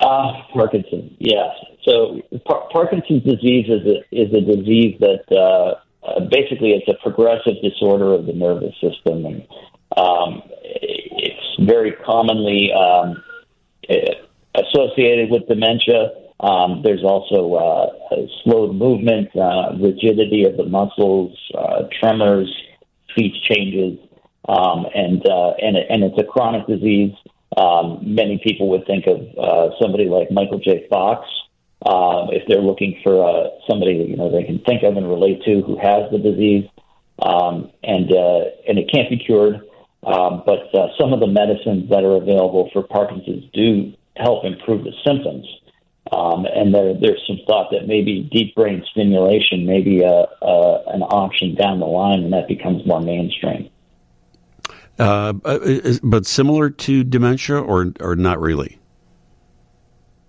Uh, 0.00 0.32
Parkinson, 0.54 1.14
yes. 1.18 1.50
So 1.84 2.22
Par- 2.46 2.68
Parkinson's 2.72 3.22
disease 3.24 3.66
is 3.68 3.86
a, 3.86 3.98
is 4.10 4.32
a 4.32 4.40
disease 4.40 4.96
that 5.00 5.76
uh, 6.02 6.06
uh, 6.06 6.20
basically 6.30 6.72
it's 6.72 6.88
a 6.88 7.02
progressive 7.02 7.54
disorder 7.62 8.12
of 8.12 8.26
the 8.26 8.32
nervous 8.32 8.74
system, 8.80 9.24
and 9.26 9.46
um, 9.96 10.42
it's 10.62 11.56
very 11.60 11.92
commonly 11.92 12.70
um, 12.72 13.22
associated 14.54 15.30
with 15.30 15.46
dementia. 15.48 16.10
Um, 16.40 16.80
there's 16.82 17.04
also 17.04 17.54
uh, 17.54 18.16
slowed 18.42 18.74
movement, 18.74 19.28
uh, 19.36 19.76
rigidity 19.78 20.44
of 20.44 20.56
the 20.56 20.64
muscles, 20.64 21.36
uh, 21.54 21.82
tremors, 22.00 22.50
speech 23.10 23.34
changes, 23.42 23.98
um, 24.48 24.86
and 24.94 25.26
uh, 25.28 25.50
and 25.60 25.76
and 25.76 26.04
it's 26.04 26.18
a 26.18 26.24
chronic 26.24 26.66
disease. 26.66 27.12
Um, 27.56 27.98
many 28.02 28.40
people 28.42 28.68
would 28.70 28.86
think 28.86 29.06
of 29.06 29.20
uh, 29.36 29.74
somebody 29.80 30.06
like 30.06 30.30
Michael 30.30 30.60
J. 30.60 30.86
Fox, 30.88 31.28
um, 31.86 32.28
if 32.30 32.46
they're 32.46 32.60
looking 32.60 33.00
for 33.02 33.24
uh, 33.24 33.48
somebody 33.68 33.98
that 33.98 34.08
you 34.08 34.16
know 34.16 34.30
they 34.30 34.44
can 34.44 34.58
think 34.60 34.82
of 34.82 34.96
and 34.96 35.08
relate 35.08 35.42
to 35.44 35.62
who 35.62 35.78
has 35.78 36.10
the 36.10 36.18
disease, 36.18 36.68
um, 37.22 37.70
and 37.82 38.12
uh, 38.12 38.44
and 38.68 38.78
it 38.78 38.90
can't 38.92 39.08
be 39.08 39.16
cured. 39.16 39.60
Um, 40.02 40.42
but 40.46 40.74
uh, 40.74 40.88
some 40.98 41.12
of 41.12 41.20
the 41.20 41.26
medicines 41.26 41.90
that 41.90 42.04
are 42.04 42.16
available 42.16 42.70
for 42.72 42.82
Parkinson's 42.82 43.44
do 43.52 43.92
help 44.16 44.44
improve 44.44 44.84
the 44.84 44.92
symptoms. 45.04 45.46
Um, 46.12 46.44
and 46.44 46.74
there, 46.74 46.94
there's 46.98 47.22
some 47.26 47.38
thought 47.46 47.70
that 47.70 47.86
maybe 47.86 48.28
deep 48.32 48.54
brain 48.54 48.82
stimulation 48.90 49.64
may 49.64 49.80
be 49.80 50.02
a, 50.02 50.26
a, 50.42 50.82
an 50.88 51.02
option 51.02 51.54
down 51.54 51.78
the 51.78 51.86
line 51.86 52.22
when 52.22 52.30
that 52.32 52.48
becomes 52.48 52.84
more 52.86 53.00
mainstream. 53.00 53.70
Uh, 54.98 55.32
but 56.02 56.26
similar 56.26 56.68
to 56.68 57.04
dementia, 57.04 57.58
or 57.58 57.92
or 58.00 58.16
not 58.16 58.38
really? 58.38 58.78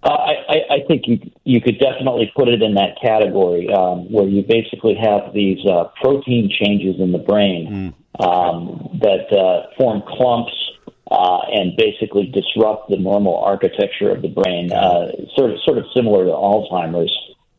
Uh, 0.03 0.11
I, 0.11 0.40
I, 0.51 0.57
I 0.69 0.79
think 0.85 1.07
you 1.07 1.17
you 1.45 1.61
could 1.61 1.79
definitely 1.79 2.29
put 2.35 2.49
it 2.49 2.61
in 2.61 2.73
that 2.73 2.99
category 3.01 3.71
um, 3.71 4.11
where 4.11 4.27
you 4.27 4.43
basically 4.43 4.95
have 4.95 5.33
these 5.33 5.65
uh, 5.65 5.85
protein 6.01 6.51
changes 6.51 6.99
in 6.99 7.13
the 7.13 7.19
brain 7.19 7.95
mm. 8.19 8.25
um, 8.25 8.99
that 8.99 9.31
uh, 9.31 9.73
form 9.77 10.03
clumps 10.05 10.51
uh, 11.09 11.39
and 11.53 11.77
basically 11.77 12.25
disrupt 12.25 12.89
the 12.89 12.97
normal 12.97 13.37
architecture 13.37 14.11
of 14.11 14.21
the 14.21 14.27
brain, 14.27 14.73
uh, 14.73 15.11
sort 15.37 15.51
of 15.51 15.57
sort 15.63 15.77
of 15.77 15.85
similar 15.95 16.25
to 16.25 16.31
Alzheimer's, 16.31 17.15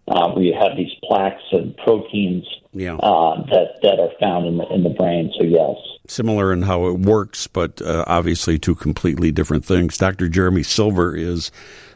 uh, 0.08 0.28
where 0.32 0.44
you 0.44 0.52
have 0.52 0.76
these 0.76 0.92
plaques 1.04 1.42
and 1.52 1.74
proteins 1.78 2.44
yeah. 2.74 2.96
uh, 2.96 3.42
that 3.46 3.80
that 3.82 4.00
are 4.00 4.12
found 4.20 4.46
in 4.46 4.58
the 4.58 4.66
in 4.68 4.82
the 4.82 4.90
brain. 4.90 5.32
So 5.38 5.44
yes, 5.44 5.76
similar 6.06 6.52
in 6.52 6.62
how 6.62 6.86
it 6.88 6.98
works, 6.98 7.46
but 7.46 7.80
uh, 7.80 8.04
obviously 8.06 8.58
two 8.58 8.74
completely 8.74 9.32
different 9.32 9.64
things. 9.64 9.96
Dr. 9.96 10.28
Jeremy 10.28 10.62
Silver 10.62 11.16
is 11.16 11.50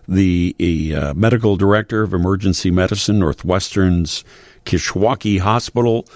the 0.08 0.94
uh, 0.96 1.14
medical 1.14 1.56
director 1.56 2.02
of 2.02 2.14
emergency 2.14 2.70
medicine, 2.70 3.18
Northwestern's 3.18 4.24
Kishwaukee 4.64 5.40
Hospital. 5.40 6.06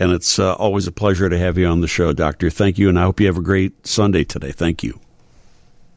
And 0.00 0.12
it's 0.12 0.38
uh, 0.38 0.54
always 0.54 0.86
a 0.86 0.92
pleasure 0.92 1.28
to 1.28 1.38
have 1.38 1.58
you 1.58 1.66
on 1.66 1.80
the 1.80 1.88
show, 1.88 2.12
Doctor. 2.12 2.50
Thank 2.50 2.78
you, 2.78 2.88
and 2.88 2.98
I 2.98 3.02
hope 3.02 3.20
you 3.20 3.26
have 3.26 3.36
a 3.36 3.42
great 3.42 3.86
Sunday 3.86 4.22
today. 4.22 4.52
Thank 4.52 4.84
you. 4.84 5.00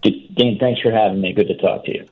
Dean, 0.02 0.58
thanks 0.60 0.82
for 0.82 0.92
having 0.92 1.22
me. 1.22 1.34
Good 1.34 1.48
to 1.50 1.58
talk 1.58 1.86
to 1.86 1.94
you. 1.94 2.08